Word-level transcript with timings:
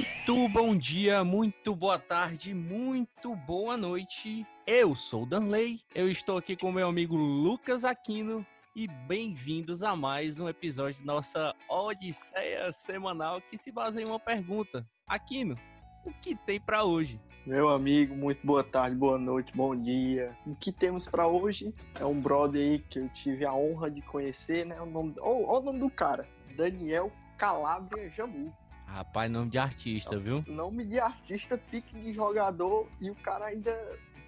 Muito 0.00 0.48
bom 0.48 0.74
dia, 0.74 1.22
muito 1.22 1.76
boa 1.76 1.98
tarde, 1.98 2.54
muito 2.54 3.36
boa 3.36 3.76
noite. 3.76 4.46
Eu 4.66 4.94
sou 4.94 5.24
o 5.24 5.26
Danley, 5.26 5.82
eu 5.94 6.10
estou 6.10 6.38
aqui 6.38 6.56
com 6.56 6.72
meu 6.72 6.88
amigo 6.88 7.14
Lucas 7.14 7.84
Aquino 7.84 8.46
e 8.74 8.88
bem-vindos 8.88 9.82
a 9.82 9.94
mais 9.94 10.40
um 10.40 10.48
episódio 10.48 11.04
da 11.04 11.12
nossa 11.12 11.54
Odisseia 11.68 12.72
semanal 12.72 13.42
que 13.42 13.58
se 13.58 13.70
baseia 13.70 14.04
em 14.04 14.08
uma 14.08 14.18
pergunta. 14.18 14.88
Aquino, 15.06 15.54
o 16.06 16.14
que 16.14 16.34
tem 16.34 16.58
para 16.58 16.82
hoje? 16.82 17.20
Meu 17.44 17.68
amigo, 17.68 18.16
muito 18.16 18.46
boa 18.46 18.64
tarde, 18.64 18.96
boa 18.96 19.18
noite, 19.18 19.52
bom 19.54 19.76
dia. 19.76 20.34
O 20.46 20.54
que 20.54 20.72
temos 20.72 21.06
para 21.06 21.26
hoje 21.26 21.74
é 21.94 22.06
um 22.06 22.18
brother 22.18 22.62
aí 22.62 22.78
que 22.78 23.00
eu 23.00 23.08
tive 23.10 23.44
a 23.44 23.52
honra 23.52 23.90
de 23.90 24.00
conhecer, 24.00 24.64
né? 24.64 24.80
O 24.80 24.86
nome, 24.86 25.14
olha 25.20 25.60
o 25.60 25.60
nome 25.60 25.78
do 25.78 25.90
cara, 25.90 26.26
Daniel 26.56 27.12
Calabria 27.36 28.08
Jamu. 28.10 28.50
Rapaz, 28.92 29.30
nome 29.30 29.50
de 29.50 29.58
artista, 29.58 30.18
viu? 30.18 30.44
Nome 30.48 30.84
de 30.84 30.98
artista, 30.98 31.56
pique 31.56 31.96
de 31.96 32.12
jogador 32.12 32.88
e 33.00 33.08
o 33.08 33.14
cara 33.14 33.46
ainda 33.46 33.72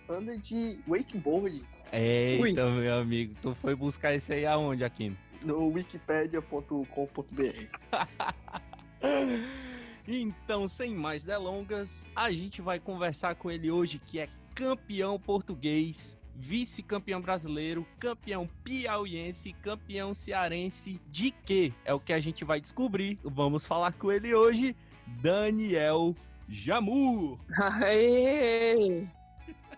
anda 0.09 0.39
de 0.39 0.79
wakeboard. 0.87 1.65
Eita, 1.93 2.65
Ui. 2.65 2.81
meu 2.81 3.01
amigo, 3.01 3.35
tu 3.43 3.53
foi 3.55 3.75
buscar 3.75 4.15
isso 4.15 4.33
aí 4.33 4.47
aonde, 4.47 4.85
Aquino? 4.85 5.19
No 5.45 5.67
wikipedia.com.br. 5.67 7.67
então, 10.07 10.69
sem 10.69 10.95
mais 10.95 11.25
delongas, 11.25 12.09
a 12.15 12.31
gente 12.31 12.63
vai 12.63 12.79
conversar 12.79 13.35
com 13.35 13.51
ele 13.51 13.69
hoje, 13.69 13.99
que 13.99 14.21
é 14.21 14.29
campeão 14.55 15.19
português, 15.19 16.17
vice-campeão 16.35 17.21
brasileiro, 17.21 17.87
campeão 17.99 18.49
piauiense, 18.65 19.53
campeão 19.55 20.15
cearense 20.15 21.01
de 21.11 21.31
quê? 21.31 21.73
É 21.85 21.93
o 21.95 22.01
que 22.01 22.13
a 22.13 22.21
gente 22.21 22.45
vai 22.45 22.61
descobrir. 22.61 23.19
Vamos 23.23 23.67
falar 23.67 23.93
com 23.93 24.11
ele 24.11 24.35
hoje, 24.35 24.77
Daniel 25.07 26.15
Jamur. 26.49 27.39
Aê! 27.83 29.07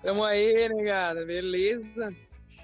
Tamo 0.03 0.23
aí, 0.23 0.69
negada, 0.69 1.25
beleza? 1.25 2.15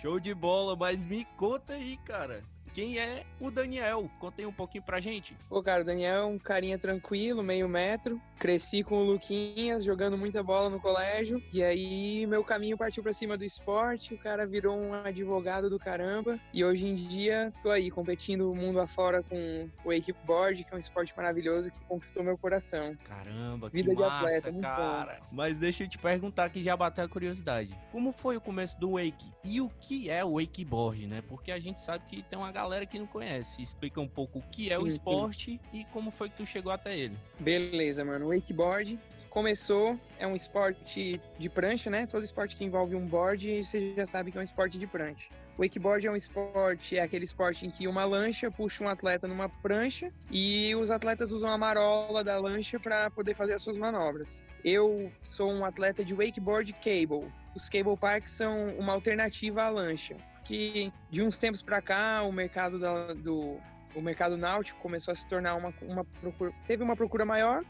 Show 0.01 0.21
de 0.21 0.35
bola, 0.35 0.77
mas 0.77 1.07
me 1.07 1.25
conta 1.37 1.73
aí, 1.75 1.97
cara 2.05 2.43
quem 2.73 2.99
é 2.99 3.25
o 3.41 3.51
Daniel. 3.51 4.11
Contem 4.19 4.47
um 4.47 4.53
pouquinho 4.53 4.85
pra 4.85 5.01
gente. 5.01 5.37
Pô, 5.49 5.63
cara, 5.63 5.83
o 5.83 5.85
Daniel 5.85 6.15
é 6.15 6.25
um 6.25 6.39
carinha 6.39 6.79
tranquilo, 6.79 7.43
meio 7.43 7.69
metro. 7.69 8.21
Cresci 8.41 8.83
com 8.83 9.03
o 9.03 9.05
Luquinhas, 9.05 9.85
jogando 9.85 10.17
muita 10.17 10.43
bola 10.43 10.71
no 10.71 10.81
colégio. 10.81 11.43
E 11.53 11.63
aí 11.63 12.27
meu 12.27 12.43
caminho 12.43 12.75
partiu 12.75 13.03
pra 13.03 13.13
cima 13.13 13.37
do 13.37 13.45
esporte. 13.45 14.15
O 14.15 14.19
cara 14.19 14.47
virou 14.47 14.79
um 14.79 14.95
advogado 14.95 15.69
do 15.69 15.79
caramba. 15.79 16.41
E 16.51 16.65
hoje 16.65 16.87
em 16.87 16.95
dia 16.95 17.53
tô 17.63 17.71
aí 17.71 17.91
competindo 17.91 18.51
o 18.51 18.57
mundo 18.57 18.81
afora 18.81 19.23
com 19.23 19.69
o 19.85 19.91
wakeboard, 19.91 20.65
que 20.65 20.73
é 20.73 20.75
um 20.75 20.79
esporte 20.79 21.13
maravilhoso 21.15 21.71
que 21.71 21.79
conquistou 21.81 22.25
meu 22.25 22.39
coração. 22.39 22.97
Caramba, 23.05 23.69
Vida 23.69 23.95
que 23.95 24.01
massa, 24.01 24.39
atleta, 24.39 24.59
cara. 24.59 25.19
Bom. 25.21 25.27
Mas 25.33 25.59
deixa 25.59 25.85
eu 25.85 25.89
te 25.89 25.99
perguntar 25.99 26.49
que 26.49 26.63
já 26.63 26.75
bateu 26.75 27.05
a 27.05 27.09
curiosidade. 27.09 27.79
Como 27.93 28.11
foi 28.11 28.39
o 28.39 28.41
começo 28.41 28.81
do 28.81 28.93
wake? 28.93 29.31
E 29.45 29.61
o 29.61 29.69
que 29.69 30.09
é 30.09 30.25
o 30.25 30.41
wakeboard, 30.41 31.07
né? 31.07 31.23
Porque 31.29 31.53
a 31.53 31.61
gente 31.61 31.79
sabe 31.79 32.07
que 32.09 32.23
tem 32.23 32.39
uma 32.39 32.51
galera 32.51 32.87
que 32.87 32.99
não 32.99 33.07
conhece. 33.07 33.61
Explica 33.61 34.01
um 34.01 34.09
pouco 34.09 34.39
o 34.39 34.43
que 34.51 34.73
é 34.73 34.79
o 34.79 34.83
sim, 34.83 34.89
esporte 34.89 35.45
sim. 35.45 35.79
e 35.79 35.85
como 35.93 36.11
foi 36.11 36.31
que 36.31 36.39
tu 36.39 36.47
chegou 36.47 36.73
até 36.73 36.97
ele. 36.97 37.19
Beleza, 37.39 38.03
mano. 38.03 38.30
Wakeboard 38.31 38.99
começou, 39.31 39.99
é 40.19 40.27
um 40.27 40.35
esporte 40.35 41.21
de 41.39 41.49
prancha, 41.49 41.89
né? 41.89 42.07
Todo 42.07 42.25
esporte 42.25 42.57
que 42.57 42.65
envolve 42.65 42.97
um 42.97 43.07
board, 43.07 43.65
você 43.65 43.95
já 43.95 44.05
sabe 44.07 44.33
que 44.33 44.39
é 44.39 44.41
um 44.41 44.45
esporte 44.45 44.77
de 44.77 44.87
prancha. 44.87 45.31
O 45.57 45.63
wakeboard 45.63 46.07
é 46.07 46.11
um 46.11 46.17
esporte, 46.17 46.97
é 46.97 47.03
aquele 47.03 47.25
esporte 47.25 47.67
em 47.67 47.71
que 47.71 47.87
uma 47.87 48.05
lancha 48.05 48.51
puxa 48.51 48.83
um 48.83 48.89
atleta 48.89 49.29
numa 49.29 49.49
prancha 49.49 50.11
e 50.31 50.75
os 50.75 50.91
atletas 50.91 51.33
usam 51.33 51.53
a 51.53 51.59
marola 51.59 52.25
da 52.25 52.39
lancha 52.39 52.81
para 52.81 53.11
poder 53.11 53.35
fazer 53.35 53.55
as 53.55 53.63
suas 53.63 53.77
manobras. 53.77 54.45
Eu 54.65 55.13
sou 55.23 55.53
um 55.53 55.65
atleta 55.65 56.05
de 56.05 56.15
wakeboard 56.15 56.73
cable. 56.75 57.31
Os 57.55 57.69
cable 57.69 57.97
parks 57.97 58.33
são 58.33 58.69
uma 58.77 58.93
alternativa 58.93 59.63
à 59.63 59.69
lancha 59.69 60.17
que 60.45 60.93
de 61.11 61.23
uns 61.23 61.39
tempos 61.39 61.63
para 61.63 61.81
cá 61.81 62.23
o 62.23 62.33
mercado 62.33 62.79
da, 62.79 63.15
do 63.15 63.61
o 63.95 64.01
mercado 64.01 64.37
náutico 64.37 64.81
começou 64.81 65.13
a 65.13 65.15
se 65.15 65.27
tornar 65.27 65.55
uma, 65.55 65.75
uma 65.83 66.05
procura, 66.05 66.53
teve 66.67 66.83
uma 66.83 66.97
procura 66.97 67.25
maior 67.25 67.65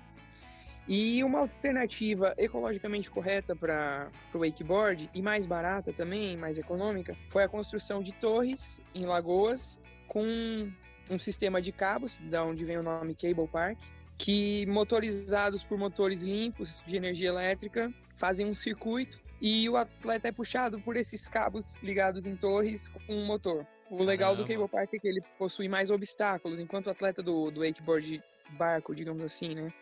e 0.88 1.22
uma 1.22 1.40
alternativa 1.40 2.34
ecologicamente 2.36 3.10
correta 3.10 3.54
para 3.54 4.08
o 4.34 4.38
wakeboard 4.38 5.10
e 5.14 5.22
mais 5.22 5.46
barata 5.46 5.92
também, 5.92 6.36
mais 6.36 6.58
econômica, 6.58 7.16
foi 7.28 7.44
a 7.44 7.48
construção 7.48 8.02
de 8.02 8.12
torres 8.12 8.80
em 8.94 9.04
lagoas 9.06 9.80
com 10.08 10.70
um 11.10 11.18
sistema 11.18 11.60
de 11.60 11.72
cabos, 11.72 12.18
da 12.30 12.44
onde 12.44 12.64
vem 12.64 12.78
o 12.78 12.82
nome 12.82 13.14
Cable 13.14 13.48
Park, 13.48 13.78
que 14.16 14.66
motorizados 14.66 15.62
por 15.64 15.78
motores 15.78 16.22
limpos 16.22 16.82
de 16.86 16.96
energia 16.96 17.28
elétrica 17.28 17.92
fazem 18.16 18.46
um 18.46 18.54
circuito 18.54 19.18
e 19.40 19.68
o 19.68 19.76
atleta 19.76 20.28
é 20.28 20.32
puxado 20.32 20.78
por 20.80 20.96
esses 20.96 21.28
cabos 21.28 21.74
ligados 21.82 22.26
em 22.26 22.36
torres 22.36 22.88
com 22.88 23.00
um 23.14 23.24
motor. 23.24 23.66
O 23.90 24.02
legal 24.04 24.32
Caramba. 24.32 24.44
do 24.44 24.54
cable 24.54 24.68
park 24.68 24.94
é 24.94 24.98
que 24.98 25.08
ele 25.08 25.20
possui 25.38 25.68
mais 25.68 25.90
obstáculos, 25.90 26.60
enquanto 26.60 26.88
o 26.88 26.90
atleta 26.90 27.22
do, 27.22 27.50
do 27.50 27.60
wakeboard 27.60 28.22
barco, 28.50 28.94
digamos 28.94 29.22
assim, 29.22 29.54
né? 29.54 29.72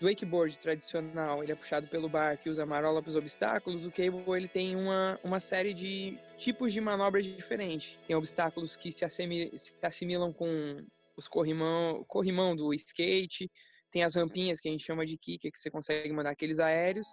Do 0.00 0.06
wakeboard 0.06 0.58
tradicional, 0.58 1.42
ele 1.42 1.52
é 1.52 1.54
puxado 1.54 1.86
pelo 1.86 2.08
barco 2.08 2.42
e 2.46 2.50
usa 2.50 2.66
marola 2.66 3.00
para 3.00 3.10
os 3.10 3.16
obstáculos, 3.16 3.84
o 3.84 3.92
cable 3.92 4.24
ele 4.36 4.48
tem 4.48 4.74
uma, 4.74 5.18
uma 5.22 5.38
série 5.38 5.72
de 5.72 6.18
tipos 6.36 6.72
de 6.72 6.80
manobras 6.80 7.24
diferentes. 7.24 7.96
Tem 8.06 8.16
obstáculos 8.16 8.76
que 8.76 8.90
se, 8.90 9.04
assimilam, 9.04 9.56
se 9.56 9.72
assimilam 9.82 10.32
com 10.32 10.84
os 11.16 11.28
corrimão, 11.28 12.04
corrimão 12.08 12.56
do 12.56 12.74
skate, 12.74 13.48
tem 13.92 14.02
as 14.02 14.16
rampinhas 14.16 14.58
que 14.58 14.68
a 14.68 14.72
gente 14.72 14.84
chama 14.84 15.06
de 15.06 15.16
kick, 15.16 15.50
que 15.50 15.58
você 15.58 15.70
consegue 15.70 16.12
mandar 16.12 16.30
aqueles 16.30 16.58
aéreos, 16.58 17.06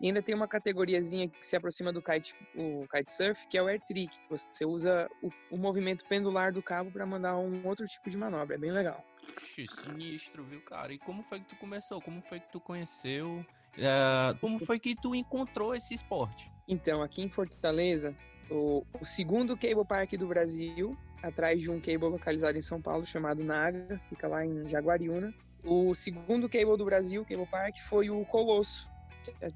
e 0.00 0.06
ainda 0.06 0.22
tem 0.22 0.34
uma 0.34 0.46
categoriazinha 0.46 1.28
que 1.28 1.44
se 1.44 1.56
aproxima 1.56 1.92
do 1.92 2.00
kite, 2.00 2.34
o 2.54 2.86
kitesurf, 2.88 3.46
que 3.48 3.58
é 3.58 3.62
o 3.62 3.66
air 3.66 3.80
trick, 3.80 4.08
que 4.08 4.28
você 4.30 4.64
usa 4.64 5.08
o, 5.22 5.28
o 5.50 5.56
movimento 5.56 6.04
pendular 6.06 6.52
do 6.52 6.62
cabo 6.62 6.90
para 6.90 7.04
mandar 7.04 7.36
um 7.36 7.66
outro 7.66 7.86
tipo 7.86 8.08
de 8.08 8.16
manobra. 8.16 8.54
É 8.54 8.58
bem 8.58 8.70
legal. 8.70 9.04
Ixi, 9.36 9.66
sinistro, 9.66 10.44
viu, 10.44 10.60
cara? 10.62 10.92
E 10.92 10.98
como 10.98 11.22
foi 11.22 11.40
que 11.40 11.46
tu 11.46 11.56
começou? 11.56 12.00
Como 12.00 12.20
foi 12.22 12.40
que 12.40 12.48
tu 12.50 12.60
conheceu? 12.60 13.44
É, 13.76 14.34
como 14.40 14.58
foi 14.58 14.78
que 14.78 14.94
tu 14.94 15.14
encontrou 15.14 15.74
esse 15.74 15.94
esporte? 15.94 16.50
Então, 16.66 17.02
aqui 17.02 17.22
em 17.22 17.28
Fortaleza, 17.28 18.14
o, 18.50 18.84
o 19.00 19.04
segundo 19.04 19.56
cable 19.56 19.84
park 19.84 20.12
do 20.14 20.26
Brasil, 20.26 20.96
atrás 21.22 21.60
de 21.60 21.70
um 21.70 21.80
cable 21.80 22.08
localizado 22.08 22.56
em 22.56 22.62
São 22.62 22.80
Paulo 22.80 23.06
chamado 23.06 23.42
Naga, 23.44 24.00
fica 24.08 24.26
lá 24.28 24.44
em 24.44 24.68
Jaguariúna. 24.68 25.32
O 25.64 25.94
segundo 25.94 26.48
cable 26.48 26.76
do 26.76 26.84
Brasil, 26.84 27.24
Cable 27.24 27.46
Park, 27.46 27.76
foi 27.88 28.10
o 28.10 28.24
Colosso, 28.26 28.88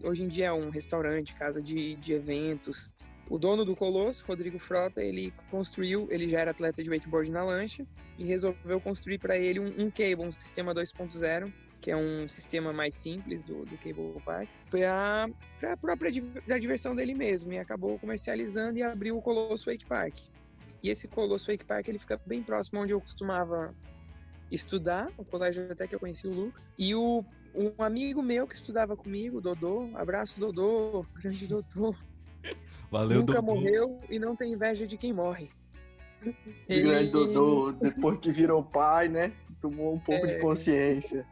hoje 0.03 0.25
em 0.25 0.29
dia 0.29 0.47
é 0.47 0.53
um 0.53 0.71
restaurante, 0.71 1.35
casa 1.35 1.63
de, 1.63 1.95
de 1.97 2.13
eventos. 2.13 2.93
O 3.33 3.39
dono 3.39 3.65
do 3.65 3.75
Colosso, 3.75 4.23
Rodrigo 4.27 4.59
Frota, 4.59 5.03
ele 5.03 5.33
construiu, 5.51 6.07
ele 6.11 6.29
já 6.29 6.41
era 6.41 6.51
atleta 6.51 6.83
de 6.83 6.91
wakeboard 6.91 7.33
na 7.33 7.43
lancha 7.43 7.83
e 8.19 8.25
resolveu 8.25 8.79
construir 8.79 9.17
para 9.17 9.39
ele 9.39 9.59
um, 9.59 9.69
um 9.69 9.91
cable, 9.91 10.27
um 10.27 10.31
sistema 10.31 10.75
2.0, 10.75 11.51
que 11.81 11.91
é 11.91 11.97
um 11.97 12.29
sistema 12.29 12.75
mais 12.75 12.95
simples 12.95 13.43
do, 13.43 13.65
do 13.65 13.79
Cable 13.79 14.21
Park, 14.23 14.51
para 14.69 15.31
a 15.63 15.77
própria 15.79 16.13
da 16.47 16.59
diversão 16.59 16.95
dele 16.95 17.15
mesmo. 17.15 17.51
E 17.55 17.59
acabou 17.59 17.99
comercializando 17.99 18.79
e 18.79 18.83
abriu 18.83 19.17
o 19.17 19.23
Colosso 19.23 19.71
Wake 19.71 19.87
Park. 19.87 20.19
E 20.83 20.91
esse 20.91 21.09
Colosso 21.09 21.51
Wake 21.51 21.65
Park 21.65 21.89
ele 21.89 21.99
fica 21.99 22.21
bem 22.27 22.43
próximo 22.43 22.83
onde 22.83 22.93
eu 22.93 23.01
costumava 23.01 23.75
estudar, 24.51 25.11
o 25.17 25.25
colégio 25.25 25.73
até 25.73 25.87
que 25.87 25.95
eu 25.95 26.01
conheci 26.01 26.27
o 26.27 26.35
Lucas. 26.35 26.63
E 26.77 26.95
o 26.95 27.25
um 27.55 27.83
amigo 27.83 28.23
meu 28.23 28.47
que 28.47 28.57
estudava 28.57 28.95
comigo, 28.95 29.41
Dodô, 29.41 29.89
abraço 29.95 30.39
Dodô, 30.39 31.07
grande 31.17 31.47
Dodô. 31.47 31.97
Valeu, 32.91 33.21
Nunca 33.21 33.35
Dodô. 33.35 33.55
morreu 33.55 34.01
e 34.09 34.19
não 34.19 34.37
tem 34.37 34.53
inveja 34.53 34.87
de 34.87 34.97
quem 34.97 35.13
morre. 35.13 35.49
Ele... 36.69 36.83
Grande 36.83 37.11
Dodô, 37.11 37.73
depois 37.73 38.19
que 38.19 38.31
virou 38.31 38.63
pai, 38.63 39.09
né? 39.09 39.33
Tomou 39.61 39.95
um 39.95 39.99
pouco 39.99 40.27
é... 40.27 40.35
de 40.35 40.41
consciência. 40.41 41.27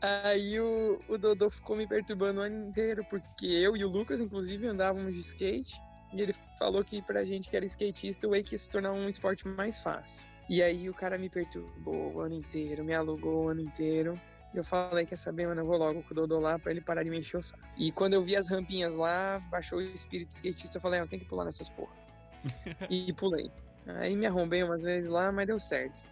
Aí 0.00 0.58
o, 0.60 1.00
o 1.08 1.18
Dodô 1.18 1.50
ficou 1.50 1.76
me 1.76 1.86
perturbando 1.86 2.40
o 2.40 2.42
ano 2.42 2.68
inteiro, 2.68 3.04
porque 3.08 3.46
eu 3.46 3.76
e 3.76 3.84
o 3.84 3.88
Lucas, 3.88 4.20
inclusive, 4.20 4.66
andávamos 4.66 5.14
de 5.14 5.20
skate. 5.20 5.80
E 6.12 6.20
ele 6.20 6.34
falou 6.58 6.84
que 6.84 7.02
pra 7.02 7.24
gente 7.24 7.50
que 7.50 7.56
era 7.56 7.66
skatista, 7.66 8.26
o 8.26 8.30
wake 8.30 8.54
ia 8.54 8.58
se 8.58 8.70
tornar 8.70 8.92
um 8.92 9.08
esporte 9.08 9.46
mais 9.46 9.78
fácil. 9.78 10.24
E 10.48 10.62
aí 10.62 10.88
o 10.88 10.94
cara 10.94 11.18
me 11.18 11.28
perturbou 11.28 12.14
o 12.14 12.20
ano 12.20 12.36
inteiro, 12.36 12.84
me 12.84 12.94
alugou 12.94 13.44
o 13.44 13.48
ano 13.48 13.60
inteiro. 13.60 14.18
Eu 14.58 14.64
falei, 14.64 15.06
quer 15.06 15.16
saber, 15.16 15.46
mano, 15.46 15.60
eu 15.60 15.66
vou 15.66 15.76
logo 15.76 16.02
com 16.02 16.12
o 16.12 16.14
Dodô 16.14 16.40
lá 16.40 16.58
pra 16.58 16.70
ele 16.70 16.80
parar 16.80 17.02
de 17.02 17.10
me 17.10 17.18
encher 17.18 17.38
o 17.38 17.42
saco. 17.42 17.62
E 17.76 17.92
quando 17.92 18.14
eu 18.14 18.22
vi 18.22 18.36
as 18.36 18.48
rampinhas 18.48 18.94
lá, 18.94 19.38
baixou 19.50 19.78
o 19.78 19.82
espírito 19.82 20.30
skatista, 20.30 20.78
eu 20.78 20.80
falei, 20.80 21.00
não, 21.00 21.06
tem 21.06 21.18
que 21.18 21.24
pular 21.24 21.44
nessas 21.44 21.68
porra. 21.68 21.94
e 22.90 23.12
pulei. 23.12 23.50
Aí 23.86 24.16
me 24.16 24.26
arrombei 24.26 24.62
umas 24.62 24.82
vezes 24.82 25.08
lá, 25.08 25.30
mas 25.30 25.46
deu 25.46 25.60
certo. 25.60 26.02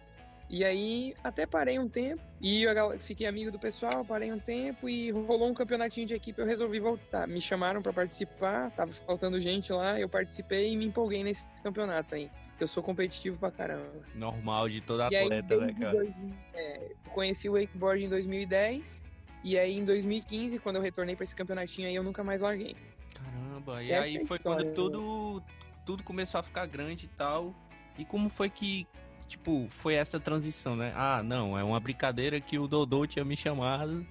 E 0.49 0.63
aí 0.63 1.15
até 1.23 1.45
parei 1.45 1.79
um 1.79 1.89
tempo 1.89 2.21
e 2.39 2.63
eu 2.63 2.99
fiquei 2.99 3.25
amigo 3.25 3.51
do 3.51 3.57
pessoal, 3.57 4.05
parei 4.05 4.31
um 4.31 4.39
tempo 4.39 4.87
e 4.87 5.09
rolou 5.09 5.49
um 5.49 5.53
campeonatinho 5.53 6.05
de 6.05 6.13
equipe, 6.13 6.39
eu 6.39 6.45
resolvi 6.45 6.79
voltar. 6.79 7.27
Me 7.27 7.41
chamaram 7.41 7.81
para 7.81 7.91
participar, 7.91 8.69
tava 8.71 8.93
faltando 8.93 9.39
gente 9.39 9.73
lá, 9.73 9.99
eu 9.99 10.07
participei 10.07 10.71
e 10.71 10.77
me 10.77 10.85
empolguei 10.85 11.23
nesse 11.23 11.47
campeonato 11.63 12.13
aí. 12.13 12.29
Eu 12.59 12.67
sou 12.67 12.81
competitivo 12.81 13.37
pra 13.37 13.51
caramba. 13.51 13.91
Normal 14.13 14.69
de 14.69 14.79
todo 14.81 15.01
E 15.11 15.15
aí, 15.15 15.23
atleta, 15.25 15.57
né, 15.57 15.73
cara? 15.73 15.91
dois- 15.91 16.13
é, 16.53 16.91
eu 17.05 17.11
conheci 17.11 17.49
o 17.49 17.53
wakeboard 17.53 18.03
em 18.03 18.09
2010. 18.09 19.03
E 19.43 19.59
aí, 19.59 19.77
em 19.77 19.83
2015, 19.85 20.57
quando 20.59 20.77
eu 20.77 20.81
retornei 20.81 21.15
pra 21.15 21.23
esse 21.23 21.35
campeonatinho 21.35 21.87
aí, 21.87 21.95
eu 21.95 22.03
nunca 22.03 22.23
mais 22.23 22.41
larguei. 22.41 22.75
Caramba, 23.13 23.83
e 23.83 23.93
aí 23.93 24.15
é 24.15 24.21
a 24.21 24.25
foi 24.25 24.37
história, 24.37 24.59
quando 24.63 24.67
né? 24.67 24.73
tudo, 24.73 25.43
tudo 25.85 26.03
começou 26.03 26.39
a 26.39 26.43
ficar 26.43 26.65
grande 26.65 27.05
e 27.05 27.09
tal. 27.09 27.53
E 27.97 28.03
como 28.05 28.29
foi 28.29 28.49
que, 28.49 28.87
tipo, 29.27 29.67
foi 29.69 29.95
essa 29.95 30.19
transição, 30.19 30.75
né? 30.75 30.93
Ah, 30.95 31.21
não, 31.23 31.57
é 31.57 31.63
uma 31.63 31.79
brincadeira 31.79 32.39
que 32.41 32.57
o 32.57 32.67
Dodô 32.67 33.05
tinha 33.05 33.23
me 33.23 33.37
chamado 33.37 34.05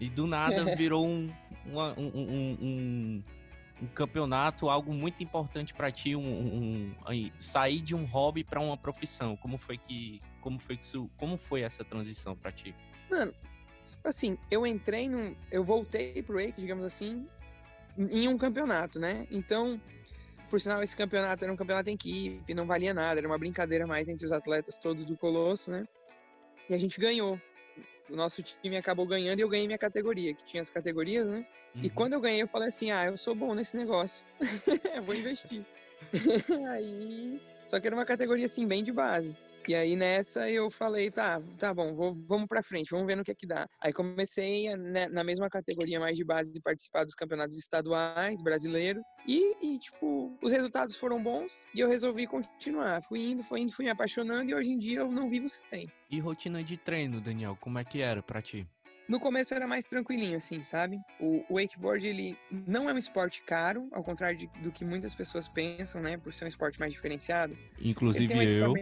e 0.00 0.10
do 0.10 0.26
nada 0.26 0.64
virou 0.76 1.06
um, 1.06 1.30
uma- 1.64 1.94
um, 1.98 2.06
um, 2.14 2.58
um- 2.60 3.24
um 3.82 3.86
campeonato, 3.88 4.68
algo 4.68 4.92
muito 4.92 5.22
importante 5.22 5.74
pra 5.74 5.90
ti, 5.90 6.14
um, 6.14 6.20
um- 6.22 6.94
aí, 7.04 7.32
sair 7.38 7.80
de 7.80 7.94
um 7.94 8.04
hobby 8.04 8.44
pra 8.44 8.60
uma 8.60 8.76
profissão. 8.76 9.36
Como 9.36 9.58
foi 9.58 9.76
que, 9.76 10.20
como 10.40 10.58
foi 10.58 10.76
que 10.76 10.84
isso, 10.84 11.10
como 11.16 11.36
foi 11.36 11.62
essa 11.62 11.84
transição 11.84 12.36
pra 12.36 12.52
ti? 12.52 12.74
Mano, 13.10 13.34
assim, 14.04 14.38
eu 14.50 14.66
entrei 14.66 15.08
num. 15.08 15.34
Eu 15.50 15.64
voltei 15.64 16.22
pro 16.22 16.36
Wake, 16.40 16.60
digamos 16.60 16.84
assim, 16.84 17.26
em 17.98 18.28
um 18.28 18.38
campeonato, 18.38 18.98
né? 18.98 19.26
Então, 19.30 19.80
por 20.48 20.60
sinal, 20.60 20.82
esse 20.82 20.96
campeonato 20.96 21.44
era 21.44 21.52
um 21.52 21.56
campeonato 21.56 21.90
em 21.90 21.94
equipe, 21.94 22.54
não 22.54 22.66
valia 22.66 22.94
nada, 22.94 23.18
era 23.18 23.26
uma 23.26 23.38
brincadeira 23.38 23.86
mais 23.86 24.08
entre 24.08 24.24
os 24.24 24.32
atletas 24.32 24.78
todos 24.78 25.04
do 25.04 25.16
Colosso, 25.16 25.70
né? 25.70 25.84
E 26.70 26.74
a 26.74 26.78
gente 26.78 27.00
ganhou. 27.00 27.40
O 28.08 28.14
nosso 28.14 28.42
time 28.42 28.76
acabou 28.76 29.06
ganhando 29.06 29.38
e 29.40 29.42
eu 29.42 29.48
ganhei 29.48 29.66
minha 29.66 29.78
categoria, 29.78 30.34
que 30.34 30.44
tinha 30.44 30.60
as 30.60 30.70
categorias, 30.70 31.28
né? 31.28 31.44
E 31.82 31.86
Uhum. 31.88 31.90
quando 31.94 32.12
eu 32.12 32.20
ganhei, 32.20 32.42
eu 32.42 32.48
falei 32.48 32.68
assim: 32.68 32.90
ah, 32.90 33.04
eu 33.06 33.16
sou 33.18 33.34
bom 33.34 33.54
nesse 33.54 33.76
negócio. 33.76 34.24
vou 35.04 35.14
investir. 35.14 35.64
aí. 36.70 37.40
Só 37.66 37.80
que 37.80 37.86
era 37.86 37.96
uma 37.96 38.04
categoria 38.04 38.46
assim, 38.46 38.66
bem 38.66 38.82
de 38.84 38.92
base. 38.92 39.34
E 39.66 39.74
aí 39.74 39.96
nessa 39.96 40.50
eu 40.50 40.70
falei, 40.70 41.10
tá, 41.10 41.40
tá 41.58 41.72
bom, 41.72 41.94
vou- 41.94 42.14
vamos 42.28 42.46
pra 42.46 42.62
frente, 42.62 42.90
vamos 42.90 43.06
ver 43.06 43.16
no 43.16 43.24
que 43.24 43.30
é 43.30 43.34
que 43.34 43.46
dá. 43.46 43.66
Aí 43.80 43.94
comecei 43.94 44.68
a, 44.68 44.76
né, 44.76 45.08
na 45.08 45.24
mesma 45.24 45.48
categoria 45.48 45.98
mais 45.98 46.18
de 46.18 46.22
base 46.22 46.52
de 46.52 46.60
participar 46.60 47.02
dos 47.04 47.14
campeonatos 47.14 47.56
estaduais 47.56 48.42
brasileiros. 48.42 49.02
E, 49.26 49.56
e, 49.62 49.78
tipo, 49.78 50.36
os 50.42 50.52
resultados 50.52 50.96
foram 50.96 51.22
bons 51.22 51.66
e 51.74 51.80
eu 51.80 51.88
resolvi 51.88 52.26
continuar. 52.26 53.02
Fui 53.04 53.20
indo, 53.30 53.42
fui 53.42 53.60
indo, 53.62 53.72
fui 53.72 53.86
me 53.86 53.90
apaixonando 53.90 54.50
e 54.50 54.54
hoje 54.54 54.70
em 54.70 54.76
dia 54.78 54.98
eu 54.98 55.10
não 55.10 55.30
vivo 55.30 55.48
sem. 55.48 55.90
E 56.10 56.20
rotina 56.20 56.62
de 56.62 56.76
treino, 56.76 57.18
Daniel, 57.18 57.56
como 57.58 57.78
é 57.78 57.84
que 57.84 58.02
era 58.02 58.22
pra 58.22 58.42
ti? 58.42 58.66
No 59.08 59.20
começo 59.20 59.52
era 59.54 59.66
mais 59.66 59.84
tranquilinho, 59.84 60.36
assim, 60.36 60.62
sabe? 60.62 61.00
O, 61.20 61.44
o 61.48 61.54
wakeboard, 61.56 62.06
ele 62.08 62.36
não 62.50 62.88
é 62.88 62.94
um 62.94 62.98
esporte 62.98 63.42
caro, 63.42 63.86
ao 63.92 64.02
contrário 64.02 64.36
de- 64.38 64.46
do 64.62 64.72
que 64.72 64.84
muitas 64.84 65.14
pessoas 65.14 65.46
pensam, 65.46 66.00
né? 66.00 66.16
Por 66.16 66.32
ser 66.32 66.46
um 66.46 66.48
esporte 66.48 66.80
mais 66.80 66.92
diferenciado. 66.92 67.56
Inclusive 67.78 68.32
um 68.34 68.38
eu. 68.66 68.72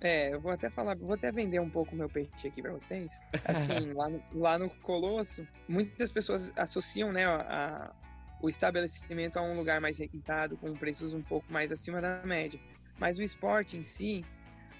É, 0.00 0.32
eu 0.32 0.40
vou 0.40 0.52
até 0.52 0.70
falar, 0.70 0.96
vou 0.96 1.14
até 1.14 1.30
vender 1.32 1.60
um 1.60 1.68
pouco 1.70 1.94
meu 1.96 2.08
peixe 2.08 2.46
aqui 2.48 2.62
pra 2.62 2.72
vocês. 2.72 3.10
Assim, 3.44 3.92
lá 3.94 4.08
no, 4.08 4.22
lá 4.32 4.58
no 4.58 4.70
Colosso, 4.82 5.46
muitas 5.68 6.10
pessoas 6.12 6.52
associam, 6.56 7.12
né, 7.12 7.24
a, 7.24 7.36
a- 7.40 7.92
o 8.40 8.48
estabelecimento 8.48 9.36
a 9.38 9.42
um 9.42 9.56
lugar 9.56 9.80
mais 9.80 9.98
requintado, 9.98 10.56
com 10.56 10.72
preços 10.74 11.14
um 11.14 11.22
pouco 11.22 11.52
mais 11.52 11.72
acima 11.72 12.00
da 12.00 12.22
média. 12.24 12.58
Mas 12.98 13.18
o 13.18 13.22
esporte 13.22 13.76
em 13.76 13.82
si, 13.82 14.24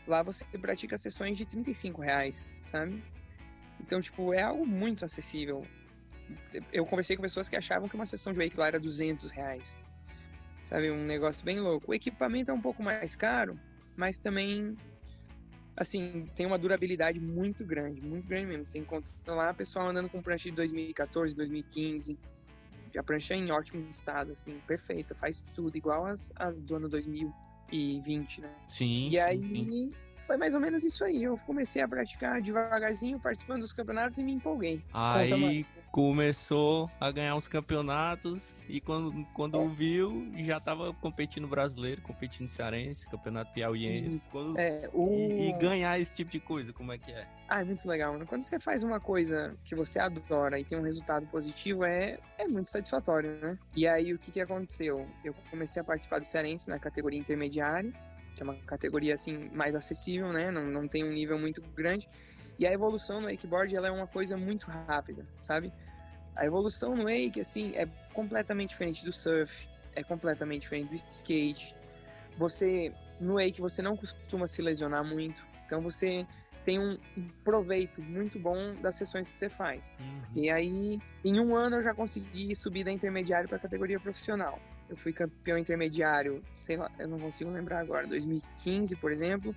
lá 0.07 0.23
você 0.23 0.45
pratica 0.61 0.97
sessões 0.97 1.37
de 1.37 1.45
35 1.47 2.01
reais, 2.01 2.49
sabe? 2.65 3.03
Então, 3.81 4.01
tipo, 4.01 4.33
é 4.35 4.43
algo 4.43 4.67
muito 4.67 5.05
acessível. 5.05 5.65
Eu 6.73 6.85
conversei 6.85 7.17
com 7.17 7.23
pessoas 7.23 7.49
que 7.49 7.57
achavam 7.57 7.89
que 7.89 7.95
uma 7.95 8.07
sessão 8.07 8.33
de 8.33 8.39
wake 8.39 8.59
lá 8.59 8.67
era 8.67 8.79
200 8.81 9.31
reais. 9.31 9.79
Sabe, 10.63 10.91
um 10.91 11.05
negócio 11.05 11.45
bem 11.45 11.61
louco. 11.61 11.91
O 11.91 11.95
equipamento 11.95 12.51
é 12.51 12.55
um 12.55 12.61
pouco 12.61 12.83
mais 12.83 13.17
caro, 13.17 13.59
mas 13.97 14.19
também, 14.19 14.77
assim, 15.77 16.29
tem 16.35 16.45
uma 16.45 16.59
durabilidade 16.59 17.19
muito 17.19 17.65
grande, 17.65 18.03
muito 18.03 18.29
grande 18.29 18.47
mesmo. 18.47 18.65
Você 18.65 18.79
encontra 18.79 19.11
lá 19.27 19.55
pessoal 19.55 19.89
andando 19.89 20.11
com 20.11 20.21
prancha 20.21 20.51
de 20.51 20.57
2014, 20.57 21.35
2015. 21.35 22.19
A 22.97 23.03
prancha 23.03 23.35
é 23.35 23.39
em 23.39 23.51
ótimo 23.51 23.89
estado, 23.89 24.33
assim, 24.33 24.59
perfeita, 24.67 25.15
faz 25.15 25.43
tudo, 25.55 25.77
igual 25.77 26.05
as, 26.07 26.33
as 26.37 26.61
do 26.61 26.77
ano 26.77 26.89
2020, 26.89 28.41
né? 28.41 28.55
Sim, 28.69 29.11
E 29.11 29.17
sim, 29.17 29.21
aí 29.21 29.43
sim. 29.43 29.93
Foi 30.29 30.37
mais 30.37 30.55
ou 30.55 30.61
menos 30.61 30.85
isso 30.85 31.03
aí. 31.05 31.25
Eu 31.25 31.39
comecei 31.47 31.81
a 31.81 31.89
praticar 31.89 32.41
devagarzinho, 32.43 33.19
participando 33.19 33.63
dos 33.63 33.73
campeonatos 33.73 34.19
e 34.19 34.23
me 34.23 34.33
empolguei. 34.35 34.83
Aí 34.93 35.65
começou 35.91 36.91
a 37.01 37.11
ganhar 37.11 37.35
os 37.35 37.49
campeonatos 37.49 38.63
e 38.69 38.79
quando, 38.79 39.25
quando 39.33 39.59
É. 39.59 39.69
viu, 39.69 40.31
já 40.37 40.61
tava 40.61 40.93
competindo 40.93 41.49
brasileiro, 41.49 42.03
competindo 42.03 42.47
cearense, 42.47 43.09
campeonato 43.09 43.51
piauiense. 43.55 44.29
Quando- 44.31 44.59
É, 44.59 44.91
o... 44.93 45.09
e, 45.11 45.49
e 45.49 45.53
ganhar 45.55 45.99
esse 45.99 46.15
tipo 46.15 46.31
de 46.31 46.41
coisa, 46.41 46.75
como 46.75 46.93
é 46.93 46.99
que 46.99 47.11
é? 47.11 47.27
Ah, 47.49 47.63
é 47.63 47.65
muito 47.65 47.89
legal, 47.89 48.13
mano. 48.13 48.27
Quando 48.27 48.43
você 48.43 48.61
faz 48.61 48.85
uma 48.85 49.01
coisa 49.01 49.57
que 49.65 49.75
você 49.75 49.99
adora 49.99 50.61
e 50.61 50.65
tem 50.65 50.79
um 50.79 50.83
resultado 50.83 51.27
positivo, 51.29 51.83
é, 51.85 52.19
é 52.37 52.47
muito 52.47 52.69
satisfatório, 52.69 53.31
né? 53.41 53.59
E 53.75 53.87
aí, 53.89 54.13
o 54.13 54.19
que 54.19 54.31
que 54.31 54.41
aconteceu? 54.43 55.09
Eu 55.25 55.35
comecei 55.51 55.81
a 55.81 55.85
participar 55.85 56.19
do 56.19 56.27
Cearense 56.27 56.69
na 56.69 56.79
categoria 56.79 57.19
intermediária, 57.19 57.91
que 58.39 58.43
é 58.43 58.45
uma 58.45 58.55
categoria, 58.55 59.15
assim, 59.15 59.51
mais 59.53 59.75
acessível, 59.75 60.33
né? 60.33 60.51
Não, 60.53 60.65
não 60.65 60.87
tem 60.87 61.05
um 61.05 61.11
nível 61.11 61.37
muito 61.37 61.61
grande. 61.75 62.09
E 62.57 62.67
a 62.67 62.73
evolução 62.73 63.21
no 63.21 63.27
wakeboard, 63.27 63.75
ela 63.75 63.89
é 63.89 63.91
uma 63.91 64.07
coisa 64.07 64.37
muito 64.37 64.67
rápida, 64.67 65.27
sabe? 65.41 65.73
A 66.37 66.47
evolução 66.47 66.95
no 66.95 67.05
wake, 67.05 67.41
assim, 67.41 67.75
é 67.75 67.87
completamente 68.13 68.71
diferente 68.71 69.05
do 69.05 69.13
surf, 69.13 69.69
é 69.95 70.05
completamente 70.05 70.63
diferente 70.63 70.89
do 70.89 71.11
skate. 71.11 71.75
Você, 72.37 72.93
no 73.21 73.35
wake, 73.35 73.61
você 73.61 73.83
não 73.83 73.97
costuma 73.97 74.47
se 74.47 74.63
lesionar 74.63 75.05
muito, 75.05 75.45
então 75.67 75.81
você 75.81 76.25
tem 76.65 76.79
um 76.79 76.97
proveito 77.43 78.01
muito 78.01 78.39
bom 78.39 78.75
das 78.81 78.95
sessões 78.95 79.33
que 79.33 79.39
você 79.39 79.49
faz. 79.49 79.93
Uhum. 79.99 80.43
E 80.43 80.51
aí, 80.51 81.01
em 81.25 81.41
um 81.41 81.57
ano, 81.57 81.77
eu 81.77 81.83
já 81.83 81.93
consegui 81.93 82.55
subir 82.55 82.85
da 82.85 82.93
intermediário 82.93 83.49
para 83.49 83.57
a 83.57 83.61
categoria 83.61 83.99
profissional. 83.99 84.61
Eu 84.89 84.97
fui 84.97 85.13
campeão 85.13 85.59
intermediário, 85.59 86.43
sei 86.57 86.77
lá, 86.77 86.91
eu 86.99 87.07
não 87.09 87.19
consigo 87.19 87.51
lembrar 87.51 87.81
agora, 87.81 88.07
2015, 88.07 88.97
por 88.97 89.13
exemplo. 89.13 89.55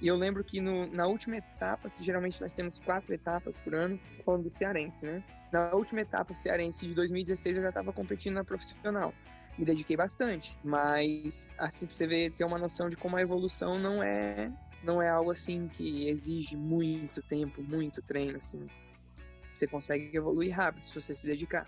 E 0.00 0.06
eu 0.06 0.16
lembro 0.16 0.42
que 0.42 0.60
no- 0.60 0.86
na 0.86 1.06
última 1.06 1.36
etapa, 1.36 1.90
geralmente 2.00 2.40
nós 2.40 2.54
temos 2.54 2.78
quatro 2.78 3.12
etapas 3.12 3.58
por 3.58 3.74
ano, 3.74 4.00
falando 4.24 4.44
do 4.44 4.50
cearense, 4.50 5.04
né? 5.04 5.22
Na 5.52 5.74
última 5.74 6.00
etapa 6.00 6.32
cearense 6.32 6.86
de 6.86 6.94
2016, 6.94 7.56
eu 7.56 7.62
já 7.62 7.68
estava 7.68 7.92
competindo 7.92 8.34
na 8.34 8.44
profissional. 8.44 9.14
Me 9.58 9.64
dediquei 9.66 9.96
bastante, 9.96 10.56
mas 10.64 11.50
assim 11.58 11.86
você 11.86 12.06
ver, 12.06 12.32
ter 12.32 12.44
uma 12.44 12.58
noção 12.58 12.88
de 12.88 12.96
como 12.96 13.16
a 13.16 13.20
evolução 13.20 13.78
não 13.78 14.02
é 14.02 14.50
não 14.82 15.02
é 15.02 15.10
algo 15.10 15.30
assim 15.30 15.68
que 15.68 16.08
exige 16.08 16.56
muito 16.56 17.20
tempo, 17.22 17.62
muito 17.62 18.00
treino, 18.00 18.38
assim. 18.38 18.66
Você 19.54 19.66
consegue 19.66 20.16
evoluir 20.16 20.56
rápido 20.56 20.82
se 20.82 20.94
você 20.94 21.14
se 21.14 21.26
dedicar. 21.26 21.66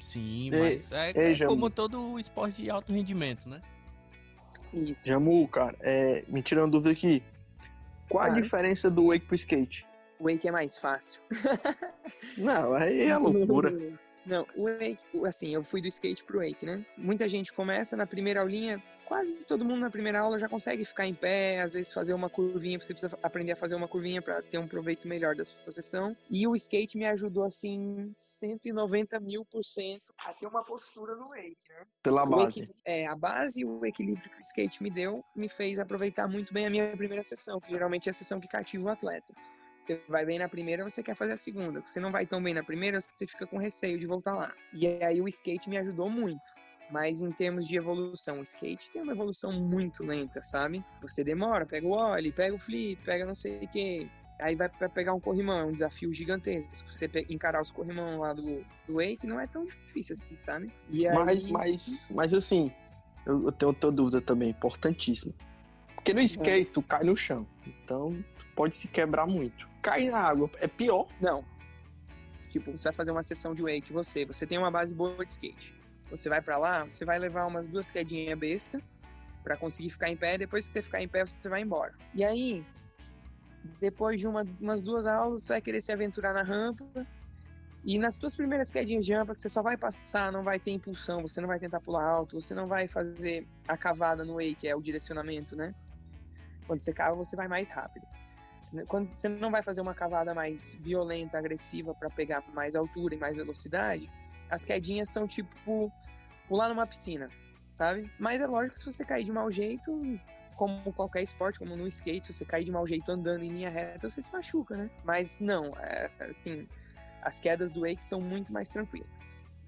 Sim, 0.00 0.50
mas 0.50 0.90
é, 0.92 1.12
ei, 1.14 1.32
é 1.32 1.46
como 1.46 1.68
todo 1.68 2.18
esporte 2.18 2.62
de 2.62 2.70
alto 2.70 2.92
rendimento, 2.92 3.48
né? 3.48 3.60
Isso. 4.72 5.00
Jamu, 5.04 5.46
cara, 5.48 5.76
é, 5.80 6.24
me 6.26 6.42
tirando 6.42 6.72
dúvida 6.72 6.90
aqui. 6.90 7.22
Qual 8.08 8.24
a 8.24 8.30
diferença 8.30 8.90
do 8.90 9.08
wake 9.08 9.26
pro 9.26 9.36
skate? 9.36 9.86
O 10.18 10.24
wake 10.24 10.48
é 10.48 10.50
mais 10.50 10.76
fácil. 10.78 11.20
Não, 12.36 12.74
aí 12.74 13.02
é 13.02 13.16
loucura. 13.16 13.72
Não, 14.26 14.46
o 14.56 14.64
wake, 14.64 14.98
assim, 15.24 15.54
eu 15.54 15.62
fui 15.62 15.80
do 15.80 15.88
skate 15.88 16.24
pro 16.24 16.40
wake, 16.40 16.66
né? 16.66 16.84
Muita 16.96 17.28
gente 17.28 17.52
começa 17.52 17.96
na 17.96 18.06
primeira 18.06 18.40
aulinha, 18.40 18.82
quase 19.10 19.44
todo 19.44 19.64
mundo 19.64 19.80
na 19.80 19.90
primeira 19.90 20.20
aula 20.20 20.38
já 20.38 20.48
consegue 20.48 20.84
ficar 20.84 21.04
em 21.04 21.12
pé, 21.12 21.60
às 21.60 21.74
vezes 21.74 21.92
fazer 21.92 22.14
uma 22.14 22.30
curvinha, 22.30 22.78
você 22.78 22.94
precisa 22.94 23.18
aprender 23.20 23.50
a 23.50 23.56
fazer 23.56 23.74
uma 23.74 23.88
curvinha 23.88 24.22
para 24.22 24.40
ter 24.40 24.56
um 24.56 24.68
proveito 24.68 25.08
melhor 25.08 25.34
da 25.34 25.44
sua 25.44 25.72
sessão. 25.72 26.16
E 26.30 26.46
o 26.46 26.54
skate 26.54 26.96
me 26.96 27.04
ajudou, 27.06 27.42
assim, 27.42 28.12
190 28.14 29.18
mil 29.18 29.44
por 29.44 29.64
cento 29.64 30.14
a 30.16 30.32
ter 30.32 30.46
uma 30.46 30.62
postura 30.62 31.16
no 31.16 31.30
wake, 31.30 31.58
né? 31.68 31.84
Pela 32.04 32.24
base. 32.24 32.72
é, 32.84 33.04
a 33.04 33.16
base 33.16 33.62
e 33.62 33.64
o 33.64 33.84
equilíbrio 33.84 34.30
que 34.30 34.38
o 34.38 34.42
skate 34.42 34.80
me 34.80 34.90
deu 34.90 35.24
me 35.34 35.48
fez 35.48 35.80
aproveitar 35.80 36.28
muito 36.28 36.54
bem 36.54 36.66
a 36.66 36.70
minha 36.70 36.96
primeira 36.96 37.24
sessão, 37.24 37.60
que 37.60 37.68
geralmente 37.68 38.08
é 38.08 38.10
a 38.10 38.14
sessão 38.14 38.38
que 38.38 38.46
cativa 38.46 38.84
o 38.84 38.92
atleta. 38.92 39.34
Você 39.80 40.00
vai 40.08 40.24
bem 40.24 40.38
na 40.38 40.48
primeira, 40.48 40.88
você 40.88 41.02
quer 41.02 41.16
fazer 41.16 41.32
a 41.32 41.36
segunda. 41.36 41.80
Você 41.80 41.98
não 41.98 42.12
vai 42.12 42.26
tão 42.26 42.40
bem 42.40 42.54
na 42.54 42.62
primeira, 42.62 43.00
você 43.00 43.26
fica 43.26 43.44
com 43.44 43.56
receio 43.56 43.98
de 43.98 44.06
voltar 44.06 44.36
lá. 44.36 44.54
E 44.72 44.86
aí 45.02 45.20
o 45.20 45.26
skate 45.26 45.68
me 45.68 45.78
ajudou 45.78 46.08
muito. 46.08 46.48
Mas 46.90 47.22
em 47.22 47.30
termos 47.30 47.66
de 47.68 47.76
evolução, 47.76 48.40
o 48.40 48.42
skate 48.42 48.90
tem 48.90 49.00
uma 49.02 49.12
evolução 49.12 49.52
muito 49.52 50.02
lenta, 50.04 50.42
sabe? 50.42 50.84
Você 51.02 51.22
demora, 51.22 51.64
pega 51.64 51.86
o 51.86 51.90
ollie, 51.92 52.32
pega 52.32 52.54
o 52.54 52.58
flip, 52.58 53.00
pega 53.04 53.24
não 53.24 53.34
sei 53.34 53.64
o 53.64 53.68
quê. 53.68 54.08
Aí 54.40 54.56
vai 54.56 54.68
pra 54.68 54.88
pegar 54.88 55.12
um 55.14 55.20
corrimão, 55.20 55.58
é 55.60 55.64
um 55.66 55.72
desafio 55.72 56.12
gigantesco. 56.12 56.90
Você 56.92 57.08
encarar 57.28 57.60
os 57.62 57.70
corrimão 57.70 58.18
lá 58.20 58.32
do, 58.32 58.64
do 58.88 58.94
wake 58.94 59.26
não 59.26 59.38
é 59.38 59.46
tão 59.46 59.64
difícil 59.66 60.14
assim, 60.14 60.36
sabe? 60.40 60.72
E 60.88 61.06
Mas, 61.08 61.44
aí- 61.44 61.52
mas, 61.52 62.10
mas 62.14 62.34
assim, 62.34 62.72
eu, 63.26 63.44
eu 63.44 63.52
tenho 63.52 63.68
outra 63.70 63.92
dúvida 63.92 64.20
também, 64.20 64.48
importantíssima. 64.50 65.32
Porque 65.94 66.10
É. 66.12 66.14
no 66.14 66.20
skate, 66.22 66.72
tu 66.72 66.82
cai 66.82 67.04
no 67.04 67.14
chão. 67.14 67.46
Então, 67.66 68.24
tu 68.38 68.46
pode 68.56 68.74
se 68.74 68.88
quebrar 68.88 69.26
muito. 69.26 69.68
Cair 69.82 70.10
na 70.10 70.18
água 70.20 70.50
é 70.56 70.66
pior. 70.66 71.06
Não. 71.20 71.44
Tipo, 72.48 72.72
você 72.72 72.84
vai 72.84 72.92
fazer 72.94 73.12
uma 73.12 73.22
sessão 73.22 73.54
de 73.54 73.62
wake, 73.62 73.92
você, 73.92 74.24
você 74.24 74.46
tem 74.46 74.58
uma 74.58 74.70
base 74.70 74.92
boa 74.94 75.24
de 75.24 75.30
skate. 75.30 75.74
Você 76.10 76.28
vai 76.28 76.42
pra 76.42 76.58
lá, 76.58 76.84
você 76.84 77.04
vai 77.04 77.18
levar 77.18 77.46
umas 77.46 77.68
duas 77.68 77.90
quedinhas 77.90 78.38
besta, 78.38 78.80
para 79.42 79.56
conseguir 79.56 79.90
ficar 79.90 80.08
em 80.08 80.16
pé. 80.16 80.36
Depois 80.36 80.66
que 80.66 80.72
você 80.72 80.82
ficar 80.82 81.02
em 81.02 81.08
pé, 81.08 81.24
você 81.24 81.48
vai 81.48 81.62
embora. 81.62 81.94
E 82.14 82.24
aí, 82.24 82.64
depois 83.80 84.20
de 84.20 84.26
uma, 84.26 84.44
umas 84.60 84.82
duas 84.82 85.06
aulas, 85.06 85.44
você 85.44 85.54
vai 85.54 85.62
querer 85.62 85.80
se 85.80 85.92
aventurar 85.92 86.34
na 86.34 86.42
rampa. 86.42 86.84
E 87.82 87.98
nas 87.98 88.14
suas 88.16 88.36
primeiras 88.36 88.70
quedinhas 88.70 89.06
de 89.06 89.14
rampa, 89.14 89.34
que 89.34 89.40
você 89.40 89.48
só 89.48 89.62
vai 89.62 89.76
passar, 89.76 90.30
não 90.30 90.42
vai 90.42 90.58
ter 90.58 90.70
impulsão, 90.70 91.22
você 91.22 91.40
não 91.40 91.48
vai 91.48 91.58
tentar 91.58 91.80
pular 91.80 92.04
alto, 92.04 92.40
você 92.40 92.54
não 92.54 92.66
vai 92.66 92.86
fazer 92.86 93.46
a 93.66 93.76
cavada 93.76 94.22
no 94.22 94.34
wake, 94.34 94.56
que 94.56 94.68
é 94.68 94.76
o 94.76 94.82
direcionamento, 94.82 95.56
né? 95.56 95.74
Quando 96.66 96.80
você 96.80 96.92
cava, 96.92 97.16
você 97.16 97.34
vai 97.34 97.48
mais 97.48 97.70
rápido. 97.70 98.06
Quando 98.86 99.12
você 99.12 99.28
não 99.28 99.50
vai 99.50 99.62
fazer 99.62 99.80
uma 99.80 99.94
cavada 99.94 100.34
mais 100.34 100.74
violenta, 100.74 101.38
agressiva 101.38 101.94
para 101.94 102.10
pegar 102.10 102.44
mais 102.52 102.76
altura 102.76 103.14
e 103.14 103.18
mais 103.18 103.34
velocidade, 103.34 104.08
as 104.50 104.64
quedinhas 104.64 105.08
são 105.08 105.26
tipo 105.26 105.92
pular 106.48 106.68
numa 106.68 106.86
piscina, 106.86 107.28
sabe? 107.72 108.10
Mas 108.18 108.40
é 108.40 108.46
lógico 108.46 108.74
que 108.74 108.80
se 108.80 108.86
você 108.86 109.04
cair 109.04 109.24
de 109.24 109.32
mau 109.32 109.50
jeito, 109.50 110.18
como 110.56 110.92
qualquer 110.92 111.22
esporte, 111.22 111.58
como 111.58 111.76
no 111.76 111.86
skate, 111.86 112.26
se 112.26 112.34
você 112.34 112.44
cair 112.44 112.64
de 112.64 112.72
mau 112.72 112.86
jeito 112.86 113.10
andando 113.10 113.44
em 113.44 113.48
linha 113.48 113.70
reta, 113.70 114.10
você 114.10 114.20
se 114.20 114.30
machuca, 114.32 114.76
né? 114.76 114.90
Mas 115.04 115.40
não, 115.40 115.72
é, 115.78 116.10
assim, 116.20 116.66
as 117.22 117.38
quedas 117.38 117.70
do 117.70 117.80
wake 117.82 118.04
são 118.04 118.20
muito 118.20 118.52
mais 118.52 118.68
tranquilas. 118.68 119.08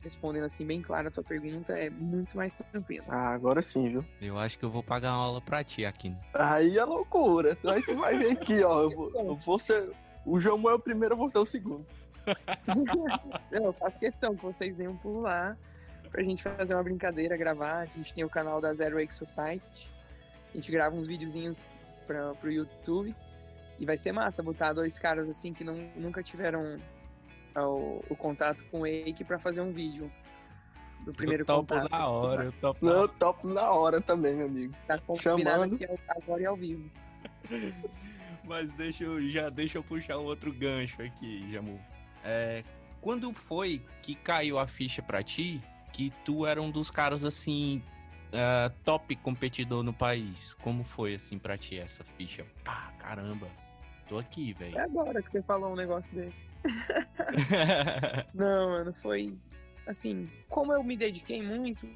Respondendo 0.00 0.44
assim 0.44 0.66
bem 0.66 0.82
claro 0.82 1.06
a 1.06 1.10
tua 1.12 1.22
pergunta, 1.22 1.78
é 1.78 1.88
muito 1.88 2.36
mais 2.36 2.52
tranquilo. 2.54 3.04
Ah, 3.08 3.32
agora 3.32 3.62
sim, 3.62 3.88
viu? 3.88 4.04
Eu 4.20 4.36
acho 4.36 4.58
que 4.58 4.64
eu 4.64 4.70
vou 4.70 4.82
pagar 4.82 5.12
uma 5.12 5.24
aula 5.24 5.40
pra 5.40 5.62
ti 5.62 5.84
aqui. 5.84 6.12
Aí 6.34 6.76
é 6.76 6.84
loucura. 6.84 7.56
Aí 7.64 7.80
você 7.80 7.94
vai 7.94 8.18
ver 8.18 8.32
aqui, 8.32 8.64
ó. 8.64 8.82
Eu 8.82 8.90
vou, 8.90 9.12
eu 9.14 9.36
vou 9.36 9.58
ser. 9.60 9.92
O 10.26 10.40
João 10.40 10.68
é 10.68 10.74
o 10.74 10.78
primeiro, 10.78 11.14
eu 11.14 11.18
vou 11.18 11.28
ser 11.28 11.38
o 11.38 11.46
segundo. 11.46 11.86
eu 13.50 13.72
faço 13.72 13.98
questão 13.98 14.36
que 14.36 14.42
vocês 14.42 14.76
venham 14.76 14.96
por 14.96 15.20
lá 15.20 15.56
pra 16.10 16.22
gente 16.22 16.42
fazer 16.42 16.74
uma 16.74 16.82
brincadeira, 16.82 17.36
gravar. 17.36 17.78
A 17.78 17.86
gente 17.86 18.12
tem 18.12 18.22
o 18.22 18.28
canal 18.28 18.60
da 18.60 18.72
Zero 18.74 19.00
Wake 19.00 19.14
Society. 19.14 19.90
A 20.52 20.56
gente 20.56 20.70
grava 20.70 20.94
uns 20.94 21.06
videozinhos 21.06 21.74
pra, 22.06 22.34
pro 22.34 22.52
YouTube. 22.52 23.14
E 23.78 23.86
vai 23.86 23.96
ser 23.96 24.12
massa 24.12 24.42
botar 24.42 24.74
dois 24.74 24.98
caras 24.98 25.28
assim 25.28 25.52
que 25.52 25.64
não, 25.64 25.90
nunca 25.96 26.22
tiveram 26.22 26.78
o, 27.56 28.04
o 28.08 28.14
contato 28.14 28.64
com 28.66 28.80
o 28.80 28.82
Wake 28.82 29.24
pra 29.24 29.38
fazer 29.38 29.62
um 29.62 29.72
vídeo. 29.72 30.12
Do 31.04 31.12
primeiro 31.12 31.42
eu 31.42 31.46
topo 31.46 31.74
contato. 31.74 31.90
na 31.90 32.08
hora, 32.08 32.44
eu 32.44 32.52
topo 32.52 32.84
Não, 32.84 32.92
na 32.92 32.98
eu 33.00 33.08
topo 33.08 33.48
na 33.48 33.70
hora 33.70 34.00
também, 34.00 34.36
meu 34.36 34.46
amigo. 34.46 34.74
Tá 34.86 34.98
combinado 34.98 35.62
Chamando. 35.62 35.74
aqui 35.74 35.86
agora 36.08 36.42
e 36.42 36.46
ao 36.46 36.54
vivo. 36.54 36.88
Mas 38.44 38.70
deixa 38.74 39.04
eu, 39.04 39.28
já 39.28 39.48
deixa 39.48 39.78
eu 39.78 39.82
puxar 39.82 40.18
um 40.18 40.24
outro 40.24 40.52
gancho 40.52 41.02
aqui, 41.02 41.50
Jamu. 41.50 41.80
É, 42.24 42.62
quando 43.00 43.32
foi 43.32 43.82
que 44.02 44.14
caiu 44.14 44.58
a 44.58 44.66
ficha 44.66 45.02
pra 45.02 45.22
ti 45.22 45.62
que 45.92 46.12
tu 46.24 46.46
era 46.46 46.60
um 46.62 46.70
dos 46.70 46.90
caras 46.90 47.24
assim 47.24 47.82
é, 48.32 48.70
top 48.84 49.14
competidor 49.16 49.82
no 49.82 49.92
país? 49.92 50.54
Como 50.54 50.84
foi 50.84 51.14
assim 51.14 51.38
pra 51.38 51.58
ti 51.58 51.78
essa 51.78 52.04
ficha? 52.16 52.46
Pá, 52.64 52.92
caramba, 52.98 53.48
tô 54.08 54.18
aqui, 54.18 54.52
velho. 54.52 54.78
É 54.78 54.82
agora 54.82 55.22
que 55.22 55.30
você 55.30 55.42
falou 55.42 55.72
um 55.72 55.76
negócio 55.76 56.12
desse. 56.14 56.52
Não, 58.32 58.70
mano, 58.70 58.94
foi 59.02 59.36
assim, 59.86 60.30
como 60.48 60.72
eu 60.72 60.82
me 60.82 60.96
dediquei 60.96 61.42
muito, 61.42 61.86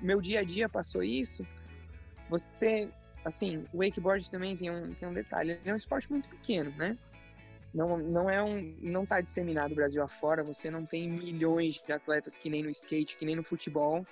meu 0.00 0.20
dia 0.20 0.40
a 0.40 0.44
dia 0.44 0.68
passou 0.68 1.02
isso. 1.02 1.46
Você, 2.28 2.88
assim, 3.24 3.64
o 3.72 3.78
wakeboard 3.78 4.28
também 4.30 4.56
tem 4.56 4.70
um, 4.70 4.94
tem 4.94 5.08
um 5.08 5.12
detalhe, 5.12 5.52
ele 5.52 5.70
é 5.70 5.72
um 5.72 5.76
esporte 5.76 6.10
muito 6.10 6.28
pequeno, 6.28 6.70
né? 6.76 6.96
Não, 7.76 7.98
não 7.98 8.30
é 8.30 8.42
um, 8.42 8.74
não 8.80 9.04
tá 9.04 9.20
disseminado 9.20 9.74
Brasil 9.74 10.02
afora, 10.02 10.42
você 10.42 10.70
não 10.70 10.86
tem 10.86 11.06
milhões 11.06 11.74
de 11.74 11.92
atletas 11.92 12.38
que 12.38 12.48
nem 12.48 12.62
no 12.62 12.70
skate, 12.70 13.18
que 13.18 13.26
nem 13.26 13.36
no 13.36 13.42
futebol. 13.42 14.02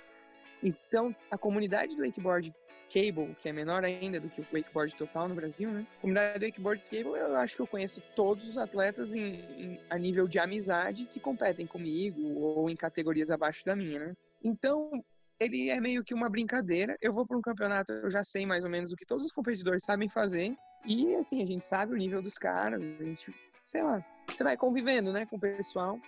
Então, 0.61 1.15
a 1.31 1.37
comunidade 1.37 1.95
do 1.95 2.03
wakeboard 2.03 2.53
cable, 2.93 3.35
que 3.41 3.49
é 3.49 3.51
menor 3.51 3.83
ainda 3.83 4.19
do 4.19 4.29
que 4.29 4.41
o 4.41 4.45
wakeboard 4.53 4.95
total 4.95 5.27
no 5.27 5.33
Brasil, 5.33 5.71
né? 5.71 5.83
A 5.97 6.01
comunidade 6.01 6.39
do 6.39 6.45
wakeboard 6.45 6.83
cable, 6.83 7.19
eu 7.19 7.35
acho 7.37 7.55
que 7.55 7.61
eu 7.63 7.67
conheço 7.67 8.03
todos 8.15 8.47
os 8.47 8.59
atletas 8.59 9.15
em, 9.15 9.41
em, 9.59 9.79
a 9.89 9.97
nível 9.97 10.27
de 10.27 10.37
amizade 10.37 11.07
que 11.07 11.19
competem 11.19 11.65
comigo 11.65 12.21
ou 12.39 12.69
em 12.69 12.75
categorias 12.75 13.31
abaixo 13.31 13.65
da 13.65 13.75
minha, 13.75 13.97
né? 13.97 14.13
Então, 14.43 15.03
ele 15.39 15.71
é 15.71 15.81
meio 15.81 16.03
que 16.03 16.13
uma 16.13 16.29
brincadeira. 16.29 16.95
Eu 17.01 17.11
vou 17.11 17.25
para 17.25 17.35
um 17.35 17.41
campeonato, 17.41 17.91
eu 17.91 18.11
já 18.11 18.23
sei 18.23 18.45
mais 18.45 18.63
ou 18.63 18.69
menos 18.69 18.91
o 18.91 18.95
que 18.95 19.07
todos 19.07 19.25
os 19.25 19.31
competidores 19.31 19.83
sabem 19.83 20.07
fazer. 20.07 20.55
E 20.85 21.15
assim, 21.15 21.41
a 21.41 21.47
gente 21.47 21.65
sabe 21.65 21.93
o 21.93 21.97
nível 21.97 22.21
dos 22.21 22.37
caras, 22.37 22.79
a 22.79 23.03
gente, 23.03 23.33
sei 23.65 23.83
lá, 23.83 24.03
você 24.27 24.43
vai 24.43 24.57
convivendo, 24.57 25.11
né, 25.11 25.25
com 25.25 25.35
o 25.37 25.39
pessoal. 25.39 25.99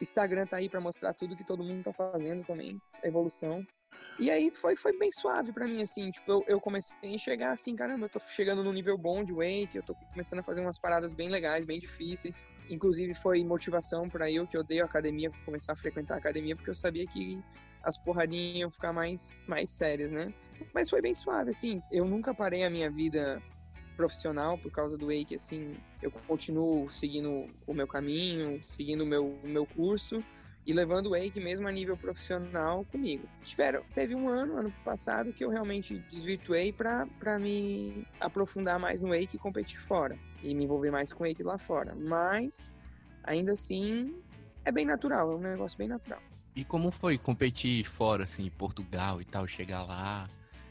Instagram 0.00 0.46
tá 0.46 0.58
aí 0.58 0.68
para 0.68 0.80
mostrar 0.80 1.12
tudo 1.12 1.36
que 1.36 1.44
todo 1.44 1.64
mundo 1.64 1.82
tá 1.82 1.92
fazendo 1.92 2.44
também, 2.44 2.80
a 3.02 3.08
evolução. 3.08 3.66
E 4.18 4.32
aí 4.32 4.50
foi, 4.50 4.74
foi 4.74 4.96
bem 4.98 5.12
suave 5.12 5.52
para 5.52 5.66
mim, 5.66 5.80
assim, 5.80 6.10
tipo, 6.10 6.30
eu, 6.30 6.44
eu, 6.48 6.60
comecei 6.60 6.96
a 7.04 7.06
enxergar 7.06 7.50
assim, 7.50 7.76
caramba, 7.76 8.06
eu 8.06 8.10
tô 8.10 8.18
chegando 8.20 8.64
num 8.64 8.72
nível 8.72 8.98
bom 8.98 9.22
de 9.22 9.32
wake, 9.32 9.76
eu 9.76 9.82
tô 9.82 9.94
começando 10.12 10.40
a 10.40 10.42
fazer 10.42 10.60
umas 10.60 10.78
paradas 10.78 11.12
bem 11.12 11.28
legais, 11.28 11.64
bem 11.64 11.78
difíceis. 11.78 12.34
Inclusive 12.68 13.14
foi 13.14 13.44
motivação 13.44 14.08
para 14.08 14.30
eu, 14.30 14.46
que 14.46 14.58
odeio 14.58 14.84
academia, 14.84 15.30
começar 15.44 15.72
a 15.72 15.76
frequentar 15.76 16.16
a 16.16 16.18
academia, 16.18 16.56
porque 16.56 16.70
eu 16.70 16.74
sabia 16.74 17.06
que 17.06 17.40
as 17.84 17.96
porradinhas 17.96 18.56
iam 18.56 18.70
ficar 18.70 18.92
mais, 18.92 19.42
mais 19.46 19.70
sérias, 19.70 20.10
né? 20.10 20.34
Mas 20.74 20.90
foi 20.90 21.00
bem 21.00 21.14
suave, 21.14 21.50
assim, 21.50 21.80
eu 21.90 22.04
nunca 22.04 22.34
parei 22.34 22.64
a 22.64 22.70
minha 22.70 22.90
vida 22.90 23.40
profissional 23.98 24.56
por 24.56 24.70
causa 24.70 24.96
do 24.96 25.08
wake, 25.08 25.34
assim, 25.34 25.74
eu 26.00 26.10
continuo 26.28 26.88
seguindo 26.88 27.46
o 27.66 27.74
meu 27.74 27.88
caminho, 27.88 28.60
seguindo 28.64 29.02
o 29.02 29.06
meu, 29.06 29.36
o 29.42 29.48
meu 29.48 29.66
curso, 29.66 30.24
e 30.64 30.72
levando 30.72 31.06
o 31.06 31.10
Wake 31.10 31.40
mesmo 31.40 31.66
a 31.66 31.72
nível 31.72 31.96
profissional 31.96 32.84
comigo. 32.92 33.26
Tiveram, 33.42 33.82
teve 33.94 34.14
um 34.14 34.28
ano, 34.28 34.58
ano 34.58 34.70
passado, 34.84 35.32
que 35.32 35.42
eu 35.42 35.48
realmente 35.48 35.98
desvirtuei 36.10 36.72
para 36.72 37.38
me 37.40 38.06
aprofundar 38.20 38.78
mais 38.78 39.00
no 39.00 39.08
Wake 39.08 39.36
e 39.36 39.38
competir 39.38 39.80
fora. 39.80 40.16
E 40.42 40.54
me 40.54 40.64
envolver 40.64 40.90
mais 40.90 41.10
com 41.10 41.24
o 41.24 41.26
Wake 41.26 41.42
lá 41.42 41.56
fora. 41.56 41.94
Mas, 41.94 42.70
ainda 43.24 43.52
assim, 43.52 44.14
é 44.62 44.70
bem 44.70 44.84
natural, 44.84 45.32
é 45.32 45.34
um 45.36 45.40
negócio 45.40 45.78
bem 45.78 45.88
natural. 45.88 46.20
E 46.54 46.64
como 46.64 46.90
foi 46.90 47.16
competir 47.16 47.84
fora, 47.84 48.24
assim, 48.24 48.44
em 48.44 48.50
Portugal 48.50 49.22
e 49.22 49.24
tal, 49.24 49.48
chegar 49.48 49.82
lá, 49.84 50.28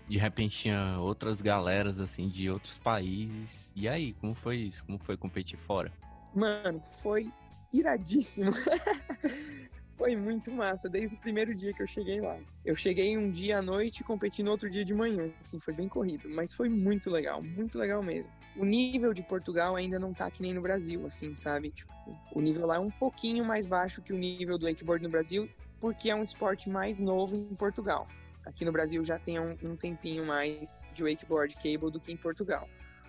de 0.08 0.18
repente 0.18 0.58
tinha 0.58 0.98
outras 1.00 1.42
galeras, 1.42 2.00
assim, 2.00 2.30
de 2.30 2.50
outros 2.50 2.78
países. 2.78 3.74
E 3.76 3.88
aí, 3.88 4.14
como 4.14 4.34
foi 4.34 4.58
isso? 4.58 4.86
Como 4.86 4.98
foi 4.98 5.18
competir 5.18 5.58
fora? 5.58 5.92
Mano, 6.34 6.82
foi 7.02 7.32
iradíssimo. 7.74 8.52
Foi 9.98 10.16
muito 10.16 10.52
massa, 10.52 10.88
desde 10.88 11.16
o 11.16 11.20
primeiro 11.20 11.56
dia 11.56 11.74
que 11.74 11.82
eu 11.82 11.88
cheguei 11.88 12.22
lá. 12.22 12.38
Eu 12.64 12.76
cheguei 12.76 13.18
um 13.18 13.32
dia 13.32 13.58
à 13.58 13.62
noite 13.64 14.02
e 14.02 14.04
competi 14.04 14.44
no 14.44 14.52
outro 14.52 14.70
dia 14.70 14.86
de 14.86 14.94
manhã. 14.94 15.32
Assim, 15.42 15.60
foi 15.60 15.74
bem 15.74 15.90
corrido, 15.90 16.30
mas 16.30 16.54
foi 16.54 16.70
muito 16.70 17.10
legal, 17.10 17.42
muito 17.42 17.80
legal 17.80 18.04
mesmo. 18.04 18.32
O 18.56 18.64
nível 18.64 19.12
de 19.12 19.24
Portugal 19.24 19.76
ainda 19.76 19.98
não 19.98 20.14
tá 20.14 20.30
que 20.30 20.44
nem 20.44 20.54
no 20.54 20.62
Brasil, 20.62 21.04
assim, 21.08 21.34
sabe? 21.34 21.72
Tipo, 21.72 21.92
o 22.32 22.40
nível 22.40 22.68
lá 22.68 22.76
é 22.76 22.80
um 22.80 22.92
pouquinho 22.92 23.44
mais 23.44 23.66
baixo 23.66 24.00
que 24.04 24.14
o 24.14 24.18
nível 24.20 24.60
do 24.60 24.68
wakeboard 24.68 25.04
no 25.04 25.10
Brasil, 25.10 25.50
porque 25.80 26.12
é 26.12 26.16
um 26.16 26.22
esporte 26.22 26.70
mais 26.70 27.00
novo 27.00 27.36
em 27.36 27.56
Portugal. 27.56 28.08
Aqui 28.48 28.66
no 28.66 28.72
Brasil 28.72 29.04
já 29.04 29.20
tem 29.20 29.40
um, 29.40 29.56
um 29.62 29.76
tempinho 29.76 30.26
mais 30.26 30.88
de 30.94 31.04
wakeboard 31.04 31.56
cable 31.56 31.92
do 31.92 32.00
que 32.00 32.12
em 32.12 32.18
Portugal. 32.18 32.68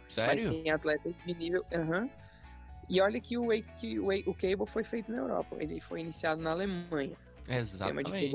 Sério? 0.09 0.45
Mas 0.45 0.53
tem 0.53 0.71
atletas 0.71 1.15
de 1.25 1.35
nível. 1.35 1.65
Uhum, 1.73 2.11
e 2.89 3.01
olha 3.01 3.21
que 3.21 3.37
o, 3.37 3.49
que 3.79 4.01
o, 4.01 4.35
Cable 4.35 4.67
foi 4.67 4.83
feito 4.83 5.13
na 5.13 5.19
Europa, 5.19 5.57
ele 5.61 5.79
foi 5.81 6.01
iniciado 6.01 6.41
na 6.41 6.51
Alemanha. 6.53 7.17
Exatamente. 7.47 8.35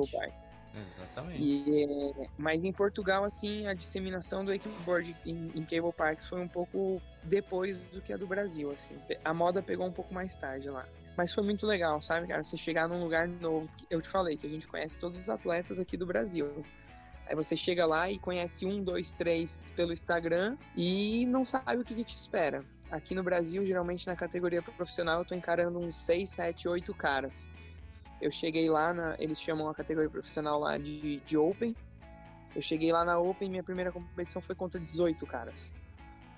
Exatamente. 0.75 1.43
E, 1.43 2.29
mas 2.38 2.63
em 2.63 2.72
Portugal, 2.72 3.24
assim, 3.24 3.67
a 3.67 3.74
disseminação 3.74 4.43
do 4.43 4.51
wakeboard 4.51 5.15
em, 5.25 5.51
em 5.53 5.63
cable 5.65 5.93
parks 5.95 6.27
foi 6.27 6.39
um 6.39 6.48
pouco 6.48 7.01
depois 7.24 7.77
do 7.91 8.01
que 8.01 8.12
a 8.12 8.17
do 8.17 8.25
Brasil, 8.25 8.72
assim. 8.72 8.95
A 9.24 9.33
moda 9.33 9.62
pegou 9.62 9.86
um 9.86 9.91
pouco 9.91 10.13
mais 10.13 10.36
tarde 10.36 10.69
lá. 10.69 10.88
Mas 11.15 11.31
foi 11.31 11.43
muito 11.43 11.67
legal, 11.67 12.01
sabe, 12.01 12.27
cara? 12.27 12.43
Você 12.43 12.57
chegar 12.57 12.88
num 12.88 13.03
lugar 13.03 13.27
novo. 13.27 13.69
Eu 13.88 14.01
te 14.01 14.10
falei 14.10 14.36
que 14.36 14.48
a 14.48 14.50
gente 14.50 14.67
conhece 14.67 14.98
todos 14.98 15.19
os 15.19 15.29
atletas 15.29 15.79
aqui 15.79 15.95
do 15.95 16.07
Brasil. 16.07 16.63
Aí 17.25 17.36
você 17.36 17.56
chega 17.56 17.86
lá 17.86 18.10
e 18.12 18.20
conhece 18.20 18.65
um, 18.65 18.84
dois, 18.84 19.13
três 19.13 19.60
pelo 19.75 19.94
Instagram 19.94 20.58
e 20.75 21.25
não 21.25 21.46
sabe 21.46 21.82
o 21.82 21.86
que, 21.86 21.96
que 21.96 22.03
te 22.03 22.15
espera. 22.15 22.63
Aqui 22.92 23.15
no 23.15 23.24
Brasil, 23.24 23.65
geralmente 23.65 24.06
na 24.06 24.15
categoria 24.15 24.62
profissional, 24.62 25.20
eu 25.20 25.25
tô 25.25 25.34
encarando 25.34 25.80
uns 25.80 25.96
6, 25.98 26.30
7, 26.30 26.68
8 26.68 26.94
caras. 26.94 27.50
Eu 28.22 28.30
cheguei 28.30 28.70
lá, 28.70 28.94
na, 28.94 29.15
eles 29.18 29.42
chamam 29.42 29.68
a 29.68 29.74
categoria 29.74 30.10
profissional 30.10 30.60
lá 30.60 30.77
de, 30.77 31.18
de 31.22 31.38
Open. 31.38 31.75
Eu 32.56 32.62
cheguei 32.62 32.92
lá 32.92 33.03
na 33.03 33.18
Open, 33.18 33.50
minha 33.50 33.63
primeira 33.63 33.92
competição 33.92 34.42
foi 34.42 34.56
contra 34.56 34.80
18 34.80 35.25
caras. 35.25 35.72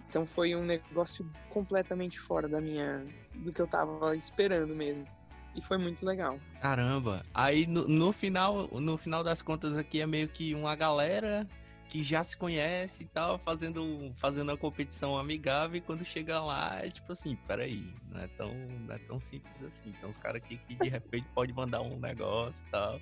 Então 0.08 0.25
foi 0.25 0.56
um 0.56 0.63
negócio 0.63 1.30
completamente 1.50 2.20
fora 2.20 2.48
da 2.48 2.62
minha. 2.62 3.06
do 3.34 3.51
que 3.51 3.62
eu 3.62 3.68
tava 3.68 4.15
esperando 4.15 4.74
mesmo. 4.74 5.06
E 5.55 5.62
foi 5.62 5.77
muito 5.77 6.05
legal. 6.05 6.39
Caramba! 6.62 7.25
Aí 7.33 7.65
no, 7.65 7.88
no 7.88 8.12
final, 8.12 8.67
no 8.67 8.97
final 8.97 9.24
das 9.24 9.41
contas 9.41 9.77
aqui 9.77 10.01
é 10.01 10.05
meio 10.05 10.27
que 10.27 10.53
uma 10.53 10.75
galera 10.75 11.47
que 11.88 12.03
já 12.03 12.24
se 12.24 12.35
conhece 12.35 13.03
e 13.03 13.07
tal, 13.07 13.38
fazendo, 13.39 14.12
fazendo 14.17 14.50
uma 14.50 14.57
competição 14.57 15.17
amigável, 15.17 15.77
e 15.77 15.81
quando 15.81 16.03
chega 16.03 16.39
lá, 16.39 16.79
é 16.83 16.89
tipo 16.89 17.12
assim, 17.12 17.38
peraí, 17.47 17.93
não 18.12 18.21
é 18.21 18.27
tão, 18.27 18.53
não 18.53 18.95
é 18.95 18.97
tão 18.97 19.19
simples 19.19 19.63
assim. 19.63 19.91
Tem 19.91 20.09
uns 20.09 20.17
caras 20.17 20.41
aqui 20.41 20.57
que 20.57 20.75
de 20.75 20.89
repente 20.89 21.27
pode 21.33 21.53
mandar 21.53 21.81
um 21.81 21.97
negócio 21.97 22.65
e 22.67 22.71
tal. 22.71 23.00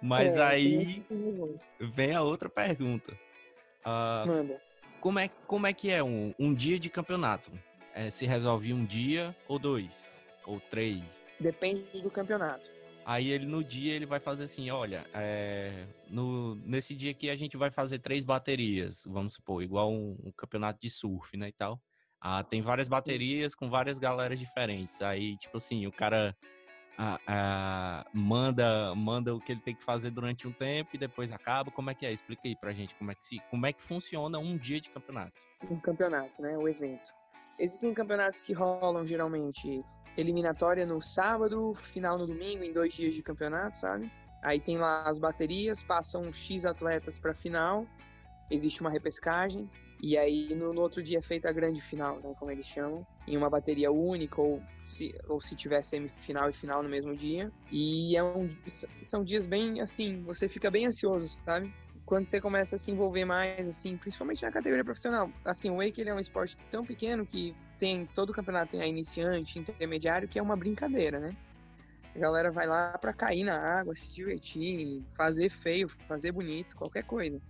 Mas 0.00 0.38
é, 0.38 0.42
aí 0.42 1.04
vem 1.78 2.14
a 2.14 2.22
outra 2.22 2.48
pergunta. 2.48 3.12
Uh, 3.84 4.26
Manda. 4.26 4.60
Como 5.00 5.18
é, 5.18 5.28
como 5.46 5.66
é 5.66 5.72
que 5.72 5.90
é 5.90 6.02
um, 6.02 6.34
um 6.38 6.54
dia 6.54 6.78
de 6.78 6.88
campeonato? 6.88 7.50
É, 7.94 8.10
se 8.10 8.24
resolve 8.26 8.72
um 8.72 8.84
dia 8.84 9.34
ou 9.48 9.58
dois? 9.58 10.19
Ou 10.50 10.60
três? 10.68 11.22
Depende 11.38 12.02
do 12.02 12.10
campeonato. 12.10 12.68
Aí 13.04 13.30
ele 13.30 13.46
no 13.46 13.62
dia 13.62 13.94
ele 13.94 14.04
vai 14.04 14.18
fazer 14.18 14.44
assim, 14.44 14.68
olha, 14.68 15.06
é, 15.14 15.86
no, 16.08 16.56
nesse 16.56 16.94
dia 16.94 17.12
aqui 17.12 17.30
a 17.30 17.36
gente 17.36 17.56
vai 17.56 17.70
fazer 17.70 18.00
três 18.00 18.24
baterias, 18.24 19.04
vamos 19.06 19.34
supor, 19.34 19.62
igual 19.62 19.92
um, 19.92 20.18
um 20.24 20.32
campeonato 20.32 20.80
de 20.80 20.90
surf, 20.90 21.36
né, 21.36 21.48
e 21.48 21.52
tal. 21.52 21.80
Ah, 22.20 22.42
tem 22.42 22.60
várias 22.60 22.88
baterias 22.88 23.54
com 23.54 23.70
várias 23.70 23.98
galeras 23.98 24.38
diferentes. 24.38 25.00
Aí, 25.00 25.36
tipo 25.36 25.56
assim, 25.56 25.86
o 25.86 25.92
cara 25.92 26.36
ah, 26.98 27.18
ah, 27.26 28.06
manda 28.12 28.94
manda 28.94 29.34
o 29.34 29.40
que 29.40 29.52
ele 29.52 29.60
tem 29.60 29.74
que 29.74 29.84
fazer 29.84 30.10
durante 30.10 30.46
um 30.46 30.52
tempo 30.52 30.90
e 30.94 30.98
depois 30.98 31.32
acaba. 31.32 31.70
Como 31.70 31.90
é 31.90 31.94
que 31.94 32.04
é? 32.04 32.12
Explica 32.12 32.42
aí 32.46 32.56
pra 32.56 32.72
gente 32.72 32.94
como 32.96 33.12
é 33.12 33.14
que 33.14 33.24
se 33.24 33.40
como 33.50 33.66
é 33.66 33.72
que 33.72 33.80
funciona 33.80 34.38
um 34.38 34.58
dia 34.58 34.80
de 34.80 34.90
campeonato. 34.90 35.40
Um 35.70 35.80
campeonato, 35.80 36.42
né? 36.42 36.58
O 36.58 36.68
evento. 36.68 37.08
Existem 37.58 37.94
campeonatos 37.94 38.40
que 38.40 38.52
rolam 38.52 39.06
geralmente 39.06 39.82
eliminatória 40.16 40.86
no 40.86 41.00
sábado, 41.00 41.74
final 41.92 42.18
no 42.18 42.26
domingo, 42.26 42.64
em 42.64 42.72
dois 42.72 42.94
dias 42.94 43.14
de 43.14 43.22
campeonato, 43.22 43.78
sabe? 43.78 44.10
Aí 44.42 44.60
tem 44.60 44.78
lá 44.78 45.04
as 45.08 45.18
baterias, 45.18 45.82
passam 45.82 46.32
X 46.32 46.64
atletas 46.64 47.18
para 47.18 47.34
final, 47.34 47.86
existe 48.50 48.80
uma 48.80 48.90
repescagem, 48.90 49.68
e 50.02 50.16
aí 50.16 50.54
no, 50.54 50.72
no, 50.72 50.80
outro 50.80 51.02
dia 51.02 51.18
é 51.18 51.22
feita 51.22 51.50
a 51.50 51.52
grande 51.52 51.80
final, 51.82 52.16
né, 52.20 52.34
como 52.38 52.50
eles 52.50 52.66
chamam, 52.66 53.06
em 53.28 53.36
uma 53.36 53.50
bateria 53.50 53.92
única, 53.92 54.40
ou 54.40 54.62
se, 54.84 55.14
ou 55.28 55.40
se 55.40 55.54
tiver 55.54 55.84
semifinal 55.84 56.48
e 56.48 56.54
final 56.54 56.82
no 56.82 56.88
mesmo 56.88 57.14
dia. 57.14 57.52
E 57.70 58.16
é 58.16 58.24
um, 58.24 58.48
são 59.02 59.22
dias 59.22 59.46
bem 59.46 59.80
assim, 59.82 60.22
você 60.22 60.48
fica 60.48 60.70
bem 60.70 60.86
ansioso, 60.86 61.28
sabe? 61.44 61.70
quando 62.10 62.24
você 62.24 62.40
começa 62.40 62.74
a 62.74 62.78
se 62.78 62.90
envolver 62.90 63.24
mais, 63.24 63.68
assim, 63.68 63.96
principalmente 63.96 64.42
na 64.42 64.50
categoria 64.50 64.84
profissional. 64.84 65.30
Assim, 65.44 65.70
o 65.70 65.76
wake 65.76 66.00
ele 66.00 66.10
é 66.10 66.14
um 66.14 66.18
esporte 66.18 66.56
tão 66.68 66.84
pequeno 66.84 67.24
que 67.24 67.54
tem 67.80 68.06
todo 68.06 68.34
campeonato 68.34 68.72
tem 68.72 68.82
a 68.82 68.86
iniciante, 68.86 69.58
intermediário, 69.58 70.28
que 70.28 70.38
é 70.38 70.42
uma 70.42 70.54
brincadeira, 70.54 71.18
né? 71.18 71.34
A 72.14 72.18
galera 72.18 72.50
vai 72.50 72.66
lá 72.66 72.98
para 72.98 73.14
cair 73.14 73.42
na 73.42 73.56
água, 73.56 73.96
se 73.96 74.12
divertir, 74.12 75.02
fazer 75.16 75.48
feio, 75.48 75.88
fazer 76.06 76.30
bonito, 76.30 76.76
qualquer 76.76 77.04
coisa. 77.04 77.40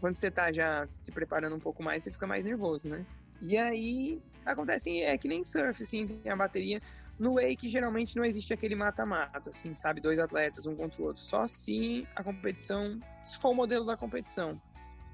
Quando 0.00 0.14
você 0.14 0.30
tá 0.30 0.50
já 0.50 0.86
se 0.86 1.12
preparando 1.12 1.54
um 1.54 1.60
pouco 1.60 1.82
mais, 1.82 2.02
você 2.02 2.10
fica 2.10 2.26
mais 2.26 2.44
nervoso, 2.44 2.88
né? 2.88 3.04
E 3.42 3.58
aí 3.58 4.22
acontece, 4.46 5.02
é 5.02 5.18
que 5.18 5.28
nem 5.28 5.44
surf, 5.44 5.82
assim, 5.82 6.06
tem 6.06 6.32
a 6.32 6.36
bateria. 6.36 6.80
No 7.18 7.34
wake, 7.34 7.68
geralmente 7.68 8.16
não 8.16 8.24
existe 8.24 8.54
aquele 8.54 8.76
mata-mata, 8.76 9.50
assim, 9.50 9.74
sabe? 9.74 10.00
Dois 10.00 10.18
atletas, 10.18 10.66
um 10.66 10.76
contra 10.76 11.02
o 11.02 11.06
outro. 11.06 11.22
Só 11.22 11.46
se 11.46 12.06
a 12.14 12.22
competição, 12.22 12.98
se 13.20 13.38
for 13.38 13.50
o 13.50 13.54
modelo 13.54 13.84
da 13.84 13.96
competição. 13.96 14.58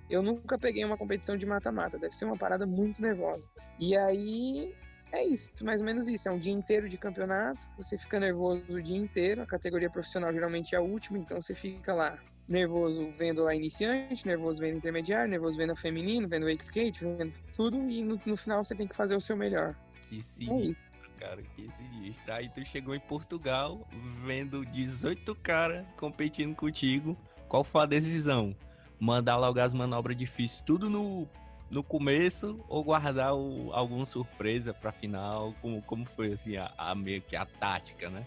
Eu 0.08 0.22
nunca 0.22 0.58
peguei 0.58 0.84
uma 0.84 0.96
competição 0.96 1.36
de 1.36 1.46
mata-mata, 1.46 1.98
deve 1.98 2.14
ser 2.14 2.24
uma 2.24 2.36
parada 2.36 2.66
muito 2.66 3.00
nervosa. 3.00 3.48
E 3.78 3.96
aí, 3.96 4.74
é 5.12 5.24
isso, 5.24 5.52
mais 5.62 5.80
ou 5.80 5.86
menos 5.86 6.08
isso. 6.08 6.28
É 6.28 6.32
um 6.32 6.38
dia 6.38 6.52
inteiro 6.52 6.88
de 6.88 6.98
campeonato, 6.98 7.66
você 7.76 7.96
fica 7.96 8.18
nervoso 8.18 8.64
o 8.68 8.82
dia 8.82 8.96
inteiro. 8.96 9.42
A 9.42 9.46
categoria 9.46 9.88
profissional 9.88 10.32
geralmente 10.32 10.74
é 10.74 10.78
a 10.78 10.82
última, 10.82 11.18
então 11.18 11.40
você 11.40 11.54
fica 11.54 11.94
lá 11.94 12.18
nervoso 12.48 13.10
vendo 13.16 13.46
a 13.46 13.54
iniciante, 13.54 14.26
nervoso 14.26 14.60
vendo 14.60 14.76
intermediário, 14.76 15.30
nervoso 15.30 15.56
vendo 15.56 15.72
a 15.72 15.76
feminino, 15.76 16.28
vendo 16.28 16.44
o 16.44 16.50
wake 16.50 16.64
skate, 16.64 17.04
vendo 17.04 17.32
tudo, 17.56 17.78
e 17.88 18.02
no, 18.02 18.20
no 18.26 18.36
final 18.36 18.62
você 18.62 18.74
tem 18.74 18.86
que 18.86 18.94
fazer 18.94 19.16
o 19.16 19.20
seu 19.20 19.36
melhor. 19.36 19.74
Que 20.08 20.20
sim. 20.20 20.72
É 20.72 21.24
cara, 21.24 21.42
que 21.42 21.68
sinistro. 21.72 22.32
Aí 22.32 22.48
tu 22.48 22.64
chegou 22.64 22.94
em 22.94 23.00
Portugal, 23.00 23.86
vendo 24.24 24.64
18 24.66 25.34
caras 25.36 25.86
competindo 25.96 26.54
contigo. 26.54 27.16
Qual 27.48 27.64
foi 27.64 27.82
a 27.82 27.86
decisão? 27.86 28.54
Mandar 28.98 29.36
logo 29.36 29.58
as 29.60 29.74
manobras 29.74 30.16
difíceis 30.16 30.62
tudo 30.64 30.88
no, 30.88 31.28
no 31.70 31.82
começo 31.82 32.64
ou 32.68 32.82
guardar 32.82 33.34
o, 33.34 33.72
alguma 33.72 34.06
surpresa 34.06 34.72
pra 34.72 34.92
final? 34.92 35.54
Como, 35.60 35.82
como 35.82 36.04
foi 36.04 36.32
assim 36.32 36.56
a, 36.56 36.72
a 36.78 36.94
meio 36.94 37.20
que 37.22 37.36
a 37.36 37.44
tática, 37.44 38.08
né? 38.08 38.26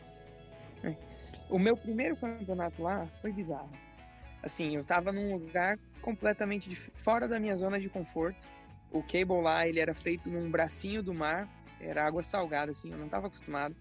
É. 0.83 0.95
O 1.49 1.57
meu 1.57 1.77
primeiro 1.77 2.15
campeonato 2.15 2.81
lá 2.83 3.07
foi 3.21 3.31
bizarro. 3.31 3.69
Assim, 4.43 4.75
eu 4.75 4.83
tava 4.83 5.11
num 5.11 5.33
lugar 5.33 5.79
completamente 6.01 6.69
de, 6.69 6.75
fora 6.75 7.27
da 7.27 7.39
minha 7.39 7.55
zona 7.55 7.79
de 7.79 7.89
conforto. 7.89 8.47
O 8.91 9.01
cable 9.01 9.41
lá, 9.41 9.67
ele 9.67 9.79
era 9.79 9.93
feito 9.93 10.29
num 10.29 10.49
bracinho 10.49 11.01
do 11.01 11.13
mar, 11.13 11.47
era 11.79 12.05
água 12.05 12.23
salgada, 12.23 12.71
assim, 12.71 12.91
eu 12.91 12.97
não 12.97 13.05
estava 13.05 13.27
acostumado. 13.27 13.75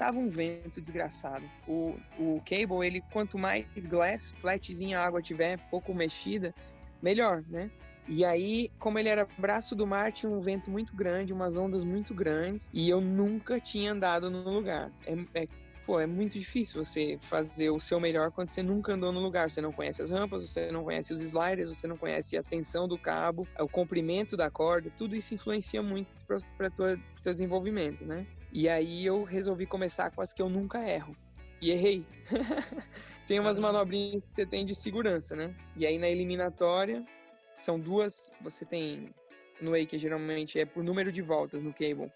Tava 0.00 0.18
um 0.18 0.30
vento 0.30 0.80
desgraçado. 0.80 1.44
O, 1.68 1.94
o 2.18 2.40
cable, 2.48 2.86
ele, 2.86 3.02
quanto 3.12 3.36
mais 3.36 3.66
glass, 3.86 4.32
flatzinha 4.40 4.98
a 4.98 5.04
água 5.04 5.20
tiver, 5.20 5.58
pouco 5.68 5.92
mexida, 5.92 6.54
melhor, 7.02 7.44
né? 7.46 7.70
E 8.08 8.24
aí, 8.24 8.70
como 8.78 8.98
ele 8.98 9.10
era 9.10 9.28
braço 9.36 9.76
do 9.76 9.86
mar, 9.86 10.10
tinha 10.10 10.32
um 10.32 10.40
vento 10.40 10.70
muito 10.70 10.96
grande, 10.96 11.34
umas 11.34 11.54
ondas 11.54 11.84
muito 11.84 12.14
grandes, 12.14 12.66
e 12.72 12.88
eu 12.88 12.98
nunca 12.98 13.60
tinha 13.60 13.92
andado 13.92 14.30
no 14.30 14.48
lugar. 14.50 14.90
É, 15.06 15.42
é 15.42 15.48
pô, 15.84 16.00
é 16.00 16.06
muito 16.06 16.38
difícil 16.38 16.82
você 16.82 17.18
fazer 17.28 17.68
o 17.68 17.78
seu 17.78 18.00
melhor 18.00 18.32
quando 18.32 18.48
você 18.48 18.62
nunca 18.62 18.94
andou 18.94 19.12
no 19.12 19.20
lugar. 19.20 19.50
Você 19.50 19.60
não 19.60 19.70
conhece 19.70 20.00
as 20.02 20.10
rampas, 20.10 20.48
você 20.48 20.72
não 20.72 20.82
conhece 20.82 21.12
os 21.12 21.20
sliders, 21.20 21.68
você 21.68 21.86
não 21.86 21.98
conhece 21.98 22.38
a 22.38 22.42
tensão 22.42 22.88
do 22.88 22.96
cabo, 22.96 23.46
o 23.58 23.68
comprimento 23.68 24.34
da 24.34 24.50
corda, 24.50 24.90
tudo 24.96 25.14
isso 25.14 25.34
influencia 25.34 25.82
muito 25.82 26.10
para 26.26 26.38
o 26.38 27.20
teu 27.22 27.34
desenvolvimento, 27.34 28.06
né? 28.06 28.26
E 28.52 28.68
aí 28.68 29.06
eu 29.06 29.22
resolvi 29.22 29.66
começar 29.66 30.10
com 30.10 30.20
as 30.20 30.32
que 30.32 30.42
eu 30.42 30.48
nunca 30.48 30.78
erro. 30.88 31.16
E 31.60 31.70
errei. 31.70 32.06
tem 33.26 33.38
umas 33.38 33.58
manobrinhas 33.58 34.28
que 34.28 34.34
você 34.34 34.46
tem 34.46 34.64
de 34.64 34.74
segurança, 34.74 35.36
né? 35.36 35.54
E 35.76 35.86
aí 35.86 35.98
na 35.98 36.08
eliminatória, 36.08 37.04
são 37.54 37.78
duas, 37.78 38.32
você 38.40 38.64
tem 38.64 39.14
no 39.60 39.72
wake 39.72 39.98
geralmente 39.98 40.58
é 40.58 40.64
por 40.64 40.82
número 40.82 41.12
de 41.12 41.22
voltas 41.22 41.62
no 41.62 41.72
cable. 41.72 42.10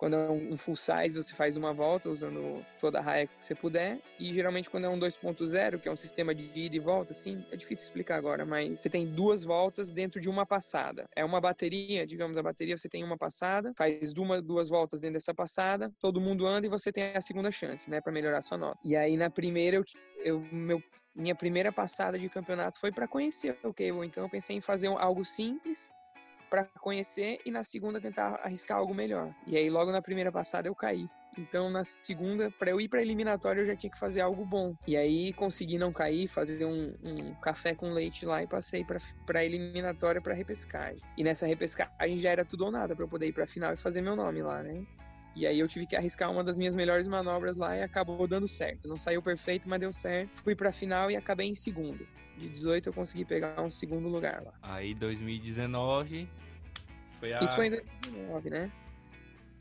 Quando 0.00 0.16
é 0.16 0.30
um 0.30 0.56
full 0.56 0.76
size, 0.76 1.14
você 1.14 1.34
faz 1.34 1.58
uma 1.58 1.74
volta 1.74 2.08
usando 2.08 2.64
toda 2.80 3.00
a 3.00 3.02
raia 3.02 3.26
que 3.26 3.34
você 3.38 3.54
puder. 3.54 4.00
E 4.18 4.32
geralmente 4.32 4.70
quando 4.70 4.86
é 4.86 4.88
um 4.88 4.98
2.0, 4.98 5.78
que 5.78 5.86
é 5.90 5.92
um 5.92 5.96
sistema 5.96 6.34
de 6.34 6.50
ida 6.58 6.74
e 6.74 6.78
volta, 6.78 7.12
assim, 7.12 7.44
é 7.52 7.56
difícil 7.56 7.84
explicar 7.84 8.16
agora, 8.16 8.46
mas 8.46 8.80
você 8.80 8.88
tem 8.88 9.06
duas 9.06 9.44
voltas 9.44 9.92
dentro 9.92 10.18
de 10.18 10.30
uma 10.30 10.46
passada. 10.46 11.06
É 11.14 11.22
uma 11.22 11.38
bateria, 11.38 12.06
digamos, 12.06 12.38
a 12.38 12.42
bateria 12.42 12.78
você 12.78 12.88
tem 12.88 13.04
uma 13.04 13.18
passada, 13.18 13.74
faz 13.76 14.14
uma, 14.14 14.40
duas 14.40 14.70
voltas 14.70 15.02
dentro 15.02 15.18
dessa 15.18 15.34
passada, 15.34 15.92
todo 16.00 16.18
mundo 16.18 16.46
anda 16.46 16.66
e 16.66 16.70
você 16.70 16.90
tem 16.90 17.14
a 17.14 17.20
segunda 17.20 17.50
chance, 17.50 17.90
né, 17.90 18.00
para 18.00 18.10
melhorar 18.10 18.38
a 18.38 18.42
sua 18.42 18.56
nota. 18.56 18.78
E 18.82 18.96
aí 18.96 19.18
na 19.18 19.28
primeira 19.28 19.76
eu, 19.76 19.84
eu 20.24 20.40
meu 20.50 20.82
minha 21.14 21.34
primeira 21.34 21.70
passada 21.72 22.18
de 22.18 22.28
campeonato 22.28 22.78
foi 22.78 22.90
para 22.90 23.06
conhecer 23.06 23.58
o 23.64 23.74
cable, 23.74 24.06
então 24.06 24.22
eu 24.22 24.30
pensei 24.30 24.56
em 24.56 24.60
fazer 24.60 24.86
algo 24.86 25.24
simples 25.24 25.92
para 26.50 26.64
conhecer 26.80 27.38
e 27.46 27.50
na 27.50 27.62
segunda 27.62 28.00
tentar 28.00 28.40
arriscar 28.42 28.78
algo 28.78 28.92
melhor. 28.92 29.32
E 29.46 29.56
aí 29.56 29.70
logo 29.70 29.92
na 29.92 30.02
primeira 30.02 30.32
passada 30.32 30.68
eu 30.68 30.74
caí. 30.74 31.08
Então 31.38 31.70
na 31.70 31.84
segunda, 31.84 32.50
para 32.50 32.70
eu 32.70 32.80
ir 32.80 32.88
para 32.88 33.00
eliminatória 33.00 33.60
eu 33.60 33.66
já 33.66 33.76
tinha 33.76 33.90
que 33.90 33.98
fazer 33.98 34.20
algo 34.20 34.44
bom. 34.44 34.74
E 34.86 34.96
aí 34.96 35.32
consegui 35.32 35.78
não 35.78 35.92
cair, 35.92 36.28
fazer 36.28 36.64
um, 36.64 36.92
um 37.02 37.34
café 37.36 37.74
com 37.74 37.90
leite 37.90 38.26
lá 38.26 38.42
e 38.42 38.48
passei 38.48 38.84
para 39.24 39.44
eliminatória 39.44 40.20
para 40.20 40.34
repescagem. 40.34 41.00
E 41.16 41.22
nessa 41.22 41.46
repescagem 41.46 42.18
já 42.18 42.30
era 42.30 42.44
tudo 42.44 42.64
ou 42.64 42.70
nada 42.70 42.96
para 42.96 43.04
eu 43.04 43.08
poder 43.08 43.28
ir 43.28 43.32
para 43.32 43.46
final 43.46 43.72
e 43.72 43.76
fazer 43.76 44.02
meu 44.02 44.16
nome 44.16 44.42
lá, 44.42 44.62
né? 44.62 44.84
E 45.34 45.46
aí 45.46 45.58
eu 45.58 45.68
tive 45.68 45.86
que 45.86 45.96
arriscar 45.96 46.30
uma 46.30 46.42
das 46.42 46.58
minhas 46.58 46.74
melhores 46.74 47.06
manobras 47.06 47.56
lá 47.56 47.76
e 47.76 47.82
acabou 47.82 48.26
dando 48.26 48.48
certo. 48.48 48.88
Não 48.88 48.96
saiu 48.96 49.22
perfeito, 49.22 49.68
mas 49.68 49.80
deu 49.80 49.92
certo. 49.92 50.30
Fui 50.42 50.54
para 50.54 50.72
final 50.72 51.10
e 51.10 51.16
acabei 51.16 51.48
em 51.48 51.54
segundo 51.54 52.06
de 52.40 52.48
18 52.48 52.88
eu 52.88 52.92
consegui 52.92 53.24
pegar 53.24 53.60
um 53.60 53.70
segundo 53.70 54.08
lugar 54.08 54.42
lá. 54.42 54.52
Aí 54.62 54.94
2019 54.94 56.28
foi 57.18 57.32
a. 57.34 57.44
E 57.44 57.48
foi 57.54 57.66
em 57.66 57.70
2019, 57.70 58.50
né? 58.50 58.72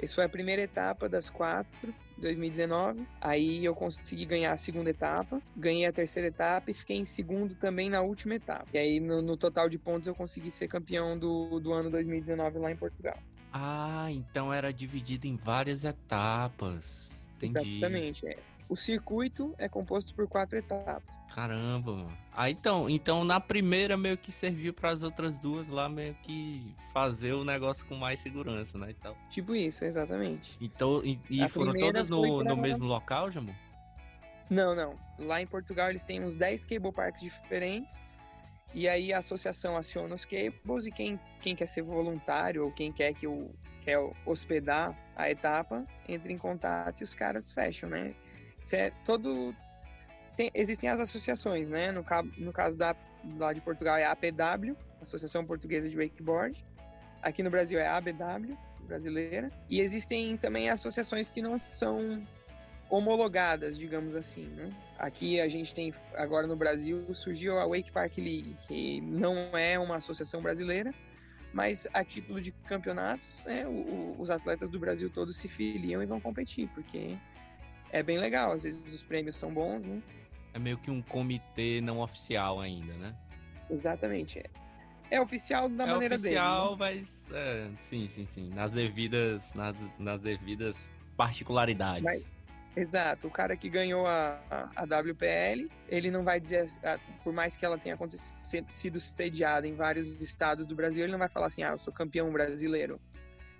Essa 0.01 0.15
foi 0.15 0.23
a 0.23 0.29
primeira 0.29 0.61
etapa 0.61 1.09
das 1.09 1.29
quatro, 1.29 1.93
2019. 2.17 3.05
Aí 3.19 3.65
eu 3.65 3.75
consegui 3.75 4.25
ganhar 4.25 4.53
a 4.53 4.57
segunda 4.57 4.89
etapa, 4.89 5.41
ganhei 5.57 5.85
a 5.85 5.91
terceira 5.91 6.29
etapa 6.29 6.71
e 6.71 6.73
fiquei 6.73 6.95
em 6.95 7.03
segundo 7.03 7.53
também 7.55 7.89
na 7.89 8.01
última 8.01 8.35
etapa. 8.35 8.65
E 8.73 8.77
aí 8.77 8.99
no, 9.01 9.21
no 9.21 9.35
total 9.35 9.67
de 9.67 9.77
pontos 9.77 10.07
eu 10.07 10.15
consegui 10.15 10.51
ser 10.51 10.69
campeão 10.69 11.19
do, 11.19 11.59
do 11.59 11.73
ano 11.73 11.91
2019 11.91 12.59
lá 12.59 12.71
em 12.71 12.77
Portugal. 12.77 13.17
Ah, 13.51 14.07
então 14.11 14.53
era 14.53 14.71
dividido 14.71 15.27
em 15.27 15.35
várias 15.35 15.83
etapas. 15.83 17.29
Entendi. 17.37 17.77
Exatamente, 17.77 18.27
é. 18.27 18.37
O 18.69 18.75
circuito 18.75 19.55
é 19.57 19.67
composto 19.67 20.13
por 20.13 20.27
quatro 20.27 20.55
etapas. 20.55 21.19
Caramba, 21.33 21.91
mano. 21.91 22.17
Ah, 22.31 22.51
então, 22.51 22.87
então 22.87 23.23
na 23.23 23.39
primeira 23.39 23.97
meio 23.97 24.15
que 24.15 24.31
serviu 24.31 24.71
para 24.71 24.91
as 24.91 25.01
outras 25.01 25.39
duas 25.39 25.69
lá 25.69 25.89
meio 25.89 26.13
que 26.21 26.75
fazer 26.93 27.33
o 27.33 27.43
negócio 27.43 27.83
com 27.87 27.95
mais 27.95 28.19
segurança, 28.19 28.77
né, 28.77 28.91
então. 28.91 29.15
Tipo 29.31 29.55
isso, 29.55 29.83
exatamente. 29.83 30.55
Então, 30.61 31.03
e, 31.03 31.19
e 31.31 31.47
foram 31.47 31.73
todas 31.73 32.07
no, 32.07 32.43
no 32.43 32.55
mesmo 32.55 32.85
local, 32.85 33.31
Jamu? 33.31 33.55
Não, 34.51 34.75
não. 34.75 34.95
Lá 35.17 35.41
em 35.41 35.47
Portugal 35.47 35.89
eles 35.89 36.03
têm 36.03 36.23
uns 36.23 36.35
10 36.35 36.65
cable 36.65 36.91
parks 36.91 37.21
diferentes. 37.21 37.99
E 38.73 38.87
aí 38.87 39.11
a 39.11 39.17
associação 39.17 39.75
aciona 39.75 40.13
os 40.15 40.25
cables 40.25 40.85
e 40.85 40.91
quem, 40.91 41.19
quem 41.41 41.55
quer 41.55 41.67
ser 41.67 41.81
voluntário 41.81 42.63
ou 42.63 42.71
quem 42.71 42.91
quer 42.91 43.13
que 43.13 43.27
o 43.27 43.49
quer 43.81 43.97
hospedar 44.25 44.95
a 45.15 45.31
etapa 45.31 45.85
entra 46.07 46.31
em 46.31 46.37
contato 46.37 46.99
e 46.99 47.03
os 47.03 47.13
caras 47.13 47.51
fecham, 47.51 47.89
né? 47.89 48.13
é 48.73 48.91
todo 49.03 49.55
tem, 50.35 50.51
existem 50.53 50.89
as 50.89 50.99
associações, 50.99 51.69
né? 51.69 51.91
No, 51.91 52.05
no 52.37 52.53
caso 52.53 52.77
da 52.77 52.95
lá 53.37 53.51
de 53.51 53.61
Portugal 53.61 53.97
é 53.97 54.05
a 54.05 54.11
APW 54.11 54.75
Associação 55.01 55.45
Portuguesa 55.45 55.89
de 55.89 55.95
Wakeboard. 55.95 56.65
Aqui 57.21 57.43
no 57.43 57.49
Brasil 57.49 57.79
é 57.79 57.87
a 57.87 57.97
ABW, 57.97 58.57
brasileira. 58.83 59.51
E 59.69 59.79
existem 59.79 60.37
também 60.37 60.69
associações 60.69 61.29
que 61.29 61.41
não 61.41 61.57
são 61.71 62.25
homologadas, 62.89 63.77
digamos 63.77 64.15
assim, 64.15 64.45
né? 64.47 64.71
Aqui 64.97 65.39
a 65.39 65.47
gente 65.47 65.73
tem, 65.73 65.93
agora 66.15 66.47
no 66.47 66.55
Brasil, 66.55 67.13
surgiu 67.13 67.59
a 67.59 67.67
Wake 67.67 67.91
Park 67.91 68.17
League, 68.17 68.57
que 68.67 68.99
não 69.01 69.55
é 69.57 69.77
uma 69.77 69.97
associação 69.97 70.41
brasileira, 70.41 70.93
mas 71.53 71.87
a 71.93 72.03
título 72.03 72.41
de 72.41 72.51
campeonatos, 72.51 73.45
né, 73.45 73.65
o, 73.65 74.15
os 74.19 74.29
atletas 74.29 74.69
do 74.69 74.79
Brasil 74.79 75.09
todos 75.09 75.37
se 75.37 75.47
filiam 75.47 76.01
e 76.01 76.05
vão 76.05 76.19
competir, 76.19 76.67
porque 76.69 77.17
é 77.91 78.03
bem 78.03 78.17
legal, 78.17 78.51
às 78.51 78.63
vezes 78.63 78.93
os 78.93 79.03
prêmios 79.03 79.35
são 79.35 79.53
bons, 79.53 79.85
né? 79.85 80.01
É 80.53 80.59
meio 80.59 80.77
que 80.77 80.89
um 80.89 81.01
comitê 81.01 81.79
não 81.81 81.99
oficial 81.99 82.59
ainda, 82.59 82.93
né? 82.93 83.15
Exatamente. 83.69 84.39
É, 84.39 84.45
é 85.11 85.21
oficial 85.21 85.69
da 85.69 85.83
é 85.83 85.87
maneira 85.87 86.15
oficial, 86.15 86.75
dele. 86.75 86.95
né? 86.95 87.01
mas 87.01 87.25
é, 87.31 87.69
sim, 87.79 88.07
sim, 88.07 88.27
sim, 88.27 88.49
nas 88.49 88.71
devidas, 88.71 89.53
nas, 89.53 89.75
nas 89.97 90.19
devidas 90.19 90.91
particularidades. 91.15 92.03
Mas, 92.03 92.38
exato. 92.75 93.27
O 93.27 93.31
cara 93.31 93.55
que 93.55 93.69
ganhou 93.69 94.05
a, 94.07 94.39
a, 94.49 94.69
a 94.75 94.83
WPL, 94.83 95.69
ele 95.87 96.11
não 96.11 96.23
vai 96.23 96.39
dizer, 96.39 96.65
por 97.23 97.33
mais 97.33 97.55
que 97.55 97.65
ela 97.65 97.77
tenha 97.77 97.97
sido 98.69 98.99
sediada 98.99 99.67
em 99.67 99.75
vários 99.75 100.21
estados 100.21 100.65
do 100.65 100.75
Brasil, 100.75 101.03
ele 101.03 101.11
não 101.11 101.19
vai 101.19 101.29
falar 101.29 101.47
assim, 101.47 101.63
ah, 101.63 101.71
eu 101.71 101.77
sou 101.77 101.93
campeão 101.93 102.31
brasileiro. 102.31 102.99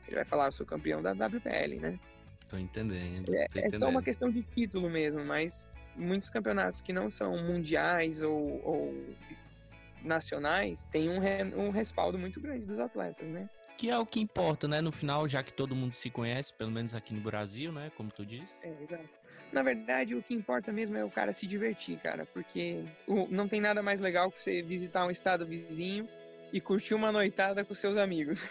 Ele 0.08 0.16
vai 0.16 0.26
falar, 0.26 0.48
eu 0.48 0.52
sou 0.52 0.66
campeão 0.66 1.02
da 1.02 1.12
WPL, 1.12 1.80
né? 1.80 2.00
Tô 2.48 2.58
entendendo. 2.58 3.34
É, 3.36 3.48
tô 3.48 3.60
é 3.60 3.62
entendendo. 3.62 3.80
só 3.80 3.90
uma 3.90 4.02
questão 4.02 4.30
de 4.32 4.42
título 4.42 4.90
mesmo, 4.90 5.24
mas 5.24 5.68
muitos 5.96 6.30
campeonatos 6.30 6.82
que 6.82 6.92
não 6.92 7.10
são 7.10 7.38
mundiais 7.38 8.22
ou, 8.22 8.62
ou 8.66 9.16
nacionais 10.04 10.84
têm 10.86 11.10
um, 11.10 11.20
re, 11.20 11.44
um 11.56 11.70
respaldo 11.70 12.18
muito 12.18 12.40
grande 12.40 12.66
dos 12.66 12.80
atletas, 12.80 13.30
né? 13.30 13.48
Que 13.80 13.90
é 13.90 13.98
o 13.98 14.06
que 14.06 14.20
importa, 14.20 14.68
né? 14.68 14.82
No 14.82 14.92
final, 14.92 15.26
já 15.26 15.42
que 15.42 15.54
todo 15.54 15.74
mundo 15.74 15.94
se 15.94 16.10
conhece, 16.10 16.54
pelo 16.54 16.70
menos 16.70 16.94
aqui 16.94 17.14
no 17.14 17.22
Brasil, 17.22 17.72
né? 17.72 17.90
Como 17.96 18.12
tu 18.12 18.26
disse. 18.26 18.60
É, 18.62 18.76
exato. 18.84 19.08
Na 19.54 19.64
verdade, 19.64 20.16
o 20.16 20.22
que 20.22 20.34
importa 20.34 20.70
mesmo 20.70 20.98
é 20.98 21.06
o 21.06 21.10
cara 21.10 21.32
se 21.32 21.48
divertir, 21.48 21.98
cara, 21.98 22.26
porque 22.26 22.84
não 23.30 23.48
tem 23.48 23.62
nada 23.62 23.82
mais 23.82 24.02
legal 24.02 24.30
que 24.30 24.38
você 24.38 24.62
visitar 24.62 25.08
um 25.08 25.10
estado 25.10 25.48
vizinho 25.48 26.10
e 26.52 26.60
curtir 26.60 26.94
uma 26.94 27.10
noitada 27.10 27.64
com 27.64 27.74
seus 27.74 27.96
amigos. 27.96 28.42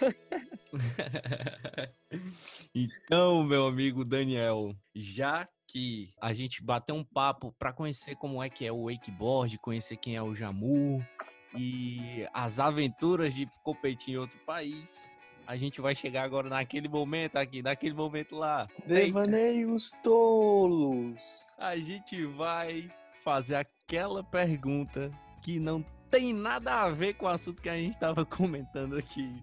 então, 2.74 3.44
meu 3.44 3.66
amigo 3.66 4.06
Daniel, 4.06 4.74
já 4.96 5.46
que 5.66 6.10
a 6.22 6.32
gente 6.32 6.62
bateu 6.62 6.94
um 6.94 7.04
papo 7.04 7.54
para 7.58 7.70
conhecer 7.70 8.16
como 8.16 8.42
é 8.42 8.48
que 8.48 8.64
é 8.64 8.72
o 8.72 8.84
wakeboard, 8.84 9.58
conhecer 9.58 9.98
quem 9.98 10.16
é 10.16 10.22
o 10.22 10.34
Jamu 10.34 11.06
e 11.54 12.26
as 12.32 12.58
aventuras 12.58 13.34
de 13.34 13.46
competir 13.62 14.14
em 14.14 14.16
outro 14.16 14.38
país, 14.46 15.17
a 15.48 15.56
gente 15.56 15.80
vai 15.80 15.94
chegar 15.94 16.24
agora 16.24 16.50
naquele 16.50 16.90
momento 16.90 17.36
aqui, 17.36 17.62
naquele 17.62 17.94
momento 17.94 18.36
lá. 18.36 18.68
Devaneios 18.86 19.92
tolos. 20.02 21.54
A 21.56 21.74
gente 21.78 22.22
vai 22.26 22.92
fazer 23.24 23.54
aquela 23.54 24.22
pergunta 24.22 25.10
que 25.40 25.58
não 25.58 25.82
tem 26.10 26.34
nada 26.34 26.82
a 26.82 26.90
ver 26.90 27.14
com 27.14 27.24
o 27.24 27.30
assunto 27.30 27.62
que 27.62 27.70
a 27.70 27.76
gente 27.76 27.94
estava 27.94 28.26
comentando 28.28 28.98
aqui. 28.98 29.42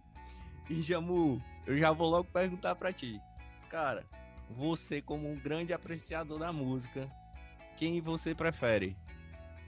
E 0.70 0.80
Jamu, 0.80 1.42
eu 1.66 1.76
já 1.76 1.92
vou 1.92 2.08
logo 2.08 2.30
perguntar 2.32 2.76
para 2.76 2.94
ti. 2.94 3.20
Cara, 3.68 4.06
você 4.48 5.02
como 5.02 5.28
um 5.28 5.36
grande 5.36 5.74
apreciador 5.74 6.38
da 6.38 6.54
música, 6.54 7.10
quem 7.78 8.00
você 8.00 8.36
prefere? 8.36 8.96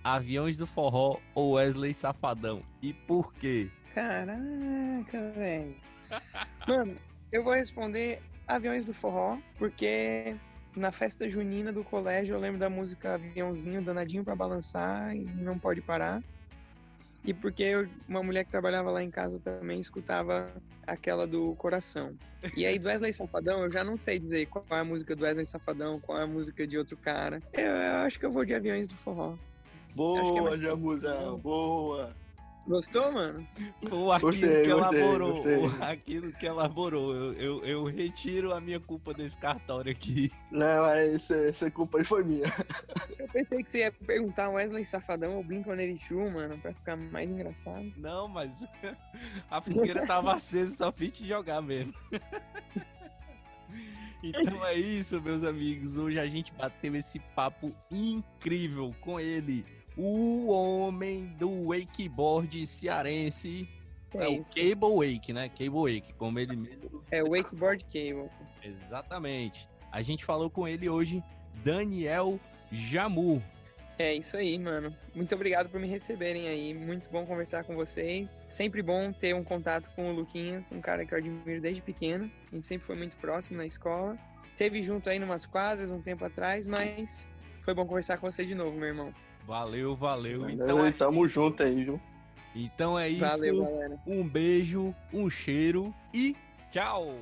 Aviões 0.03 0.55
do 0.55 0.67
Forró 0.67 1.19
ou 1.33 1.53
Wesley 1.53 1.95
Safadão? 1.95 2.61
E 2.79 2.93
por 2.93 3.33
quê? 3.33 3.71
Caraca, 3.95 5.31
velho. 5.31 5.96
Mano, 6.67 6.97
eu 7.31 7.43
vou 7.43 7.53
responder 7.53 8.21
Aviões 8.47 8.85
do 8.85 8.93
Forró, 8.93 9.37
porque 9.57 10.35
na 10.75 10.91
festa 10.91 11.29
junina 11.29 11.71
do 11.71 11.83
colégio 11.83 12.35
eu 12.35 12.39
lembro 12.39 12.59
da 12.59 12.69
música 12.69 13.15
Aviãozinho, 13.15 13.81
danadinho 13.81 14.23
para 14.23 14.35
balançar 14.35 15.15
e 15.15 15.23
não 15.23 15.57
pode 15.57 15.81
parar. 15.81 16.23
E 17.25 17.33
porque 17.33 17.63
eu, 17.63 17.89
uma 18.07 18.23
mulher 18.23 18.45
que 18.45 18.51
trabalhava 18.51 18.89
lá 18.89 19.03
em 19.03 19.11
casa 19.11 19.39
também 19.39 19.79
escutava 19.79 20.49
aquela 20.85 21.27
do 21.27 21.55
coração. 21.55 22.15
E 22.55 22.65
aí, 22.65 22.79
do 22.79 22.87
Wesley 22.87 23.11
Safadão, 23.11 23.63
eu 23.63 23.71
já 23.71 23.83
não 23.83 23.97
sei 23.97 24.17
dizer 24.17 24.45
qual 24.45 24.65
é 24.69 24.79
a 24.79 24.83
música 24.85 25.15
do 25.15 25.23
Wesley 25.25 25.45
Safadão, 25.45 25.99
qual 25.99 26.19
é 26.19 26.23
a 26.23 26.27
música 26.27 26.65
de 26.65 26.77
outro 26.77 26.95
cara. 26.95 27.41
Eu, 27.51 27.65
eu 27.65 27.95
acho 27.97 28.17
que 28.17 28.25
eu 28.25 28.31
vou 28.31 28.45
de 28.45 28.53
Aviões 28.53 28.87
do 28.87 28.95
Forró. 28.95 29.35
Boa, 29.93 30.53
é 30.53 30.57
Jamuzão, 30.57 31.37
boa. 31.37 32.15
Gostou, 32.67 33.11
mano? 33.13 33.47
Ou 33.89 34.11
aquilo 34.11 34.31
Gostei, 34.31 34.61
que 34.63 34.73
gostei, 34.73 34.99
elaborou. 34.99 35.33
gostei. 35.35 35.55
ou 35.55 35.83
aquilo 35.83 36.31
que 36.33 36.45
elaborou. 36.45 37.15
Eu, 37.15 37.33
eu, 37.33 37.65
eu 37.65 37.85
retiro 37.85 38.53
a 38.53 38.59
minha 38.59 38.79
culpa 38.79 39.13
desse 39.13 39.37
cartório 39.37 39.89
aqui. 39.91 40.29
Não, 40.51 40.83
mas 40.83 41.13
essa, 41.15 41.35
essa 41.35 41.71
culpa 41.71 41.99
aí 41.99 42.03
foi 42.03 42.23
minha. 42.25 42.45
Eu 43.17 43.27
pensei 43.29 43.63
que 43.63 43.71
você 43.71 43.79
ia 43.79 43.91
perguntar 43.91 44.49
Wesley 44.49 44.83
Safadão 44.83 45.37
ou 45.37 45.43
Blink-182, 45.45 46.33
mano, 46.33 46.57
pra 46.57 46.73
ficar 46.73 46.97
mais 46.97 47.31
engraçado. 47.31 47.89
Não, 47.95 48.27
mas 48.27 48.65
a 49.49 49.61
fogueira 49.61 50.05
tava 50.05 50.33
acesa, 50.33 50.75
só 50.75 50.91
fiz 50.91 51.13
te 51.13 51.25
jogar 51.25 51.61
mesmo. 51.61 51.93
Então 54.23 54.65
é 54.65 54.73
isso, 54.73 55.21
meus 55.21 55.43
amigos. 55.43 55.97
Hoje 55.97 56.19
a 56.19 56.25
gente 56.27 56.51
bateu 56.53 56.95
esse 56.95 57.19
papo 57.35 57.71
incrível 57.91 58.93
com 58.99 59.19
ele, 59.19 59.63
o 59.97 60.49
homem 60.49 61.25
do 61.39 61.69
wakeboard 61.69 62.65
cearense. 62.67 63.67
É, 64.13 64.23
É 64.23 64.27
o. 64.29 64.43
Cable 64.43 65.13
Wake, 65.13 65.33
né? 65.33 65.49
Cable 65.49 65.95
Wake, 65.95 66.13
como 66.13 66.39
ele 66.39 66.55
mesmo. 66.55 67.03
É 67.11 67.23
o 67.23 67.31
Wakeboard 67.31 67.83
Cable. 67.85 68.29
Exatamente. 68.63 69.67
A 69.91 70.01
gente 70.01 70.23
falou 70.23 70.49
com 70.49 70.67
ele 70.67 70.89
hoje, 70.89 71.23
Daniel 71.63 72.39
Jamu. 72.71 73.41
É 73.99 74.13
isso 74.13 74.37
aí, 74.37 74.59
mano. 74.59 74.95
Muito 75.15 75.33
obrigado 75.33 75.69
por 75.69 75.79
me 75.79 75.87
receberem 75.87 76.47
aí. 76.47 76.73
Muito 76.73 77.09
bom 77.09 77.25
conversar 77.25 77.63
com 77.63 77.75
vocês. 77.75 78.41
Sempre 78.47 78.83
bom 78.83 79.11
ter 79.11 79.33
um 79.33 79.43
contato 79.43 79.89
com 79.95 80.11
o 80.11 80.13
Luquinhas, 80.13 80.71
um 80.71 80.79
cara 80.79 81.03
que 81.03 81.13
eu 81.13 81.17
admiro 81.17 81.59
desde 81.59 81.81
pequeno. 81.81 82.29
A 82.51 82.55
gente 82.55 82.67
sempre 82.67 82.85
foi 82.85 82.95
muito 82.95 83.17
próximo 83.17 83.57
na 83.57 83.65
escola. 83.65 84.15
Esteve 84.47 84.83
junto 84.83 85.09
aí 85.09 85.17
numas 85.17 85.47
quadras 85.47 85.89
um 85.89 86.01
tempo 86.01 86.23
atrás, 86.23 86.67
mas 86.67 87.27
foi 87.63 87.73
bom 87.73 87.85
conversar 87.87 88.17
com 88.17 88.29
você 88.29 88.45
de 88.45 88.53
novo, 88.53 88.77
meu 88.77 88.87
irmão. 88.87 89.11
Valeu, 89.47 89.95
valeu. 89.95 90.49
Então 90.49 90.85
é, 90.85 90.91
Tamo 90.91 91.25
junto 91.25 91.63
aí, 91.63 91.85
viu? 91.85 92.01
então 92.53 92.99
é 92.99 93.07
isso. 93.07 93.21
Valeu, 93.21 93.63
galera. 93.63 93.97
Um 94.05 94.27
beijo, 94.27 94.93
um 95.13 95.29
cheiro 95.29 95.95
e 96.13 96.35
tchau! 96.69 97.15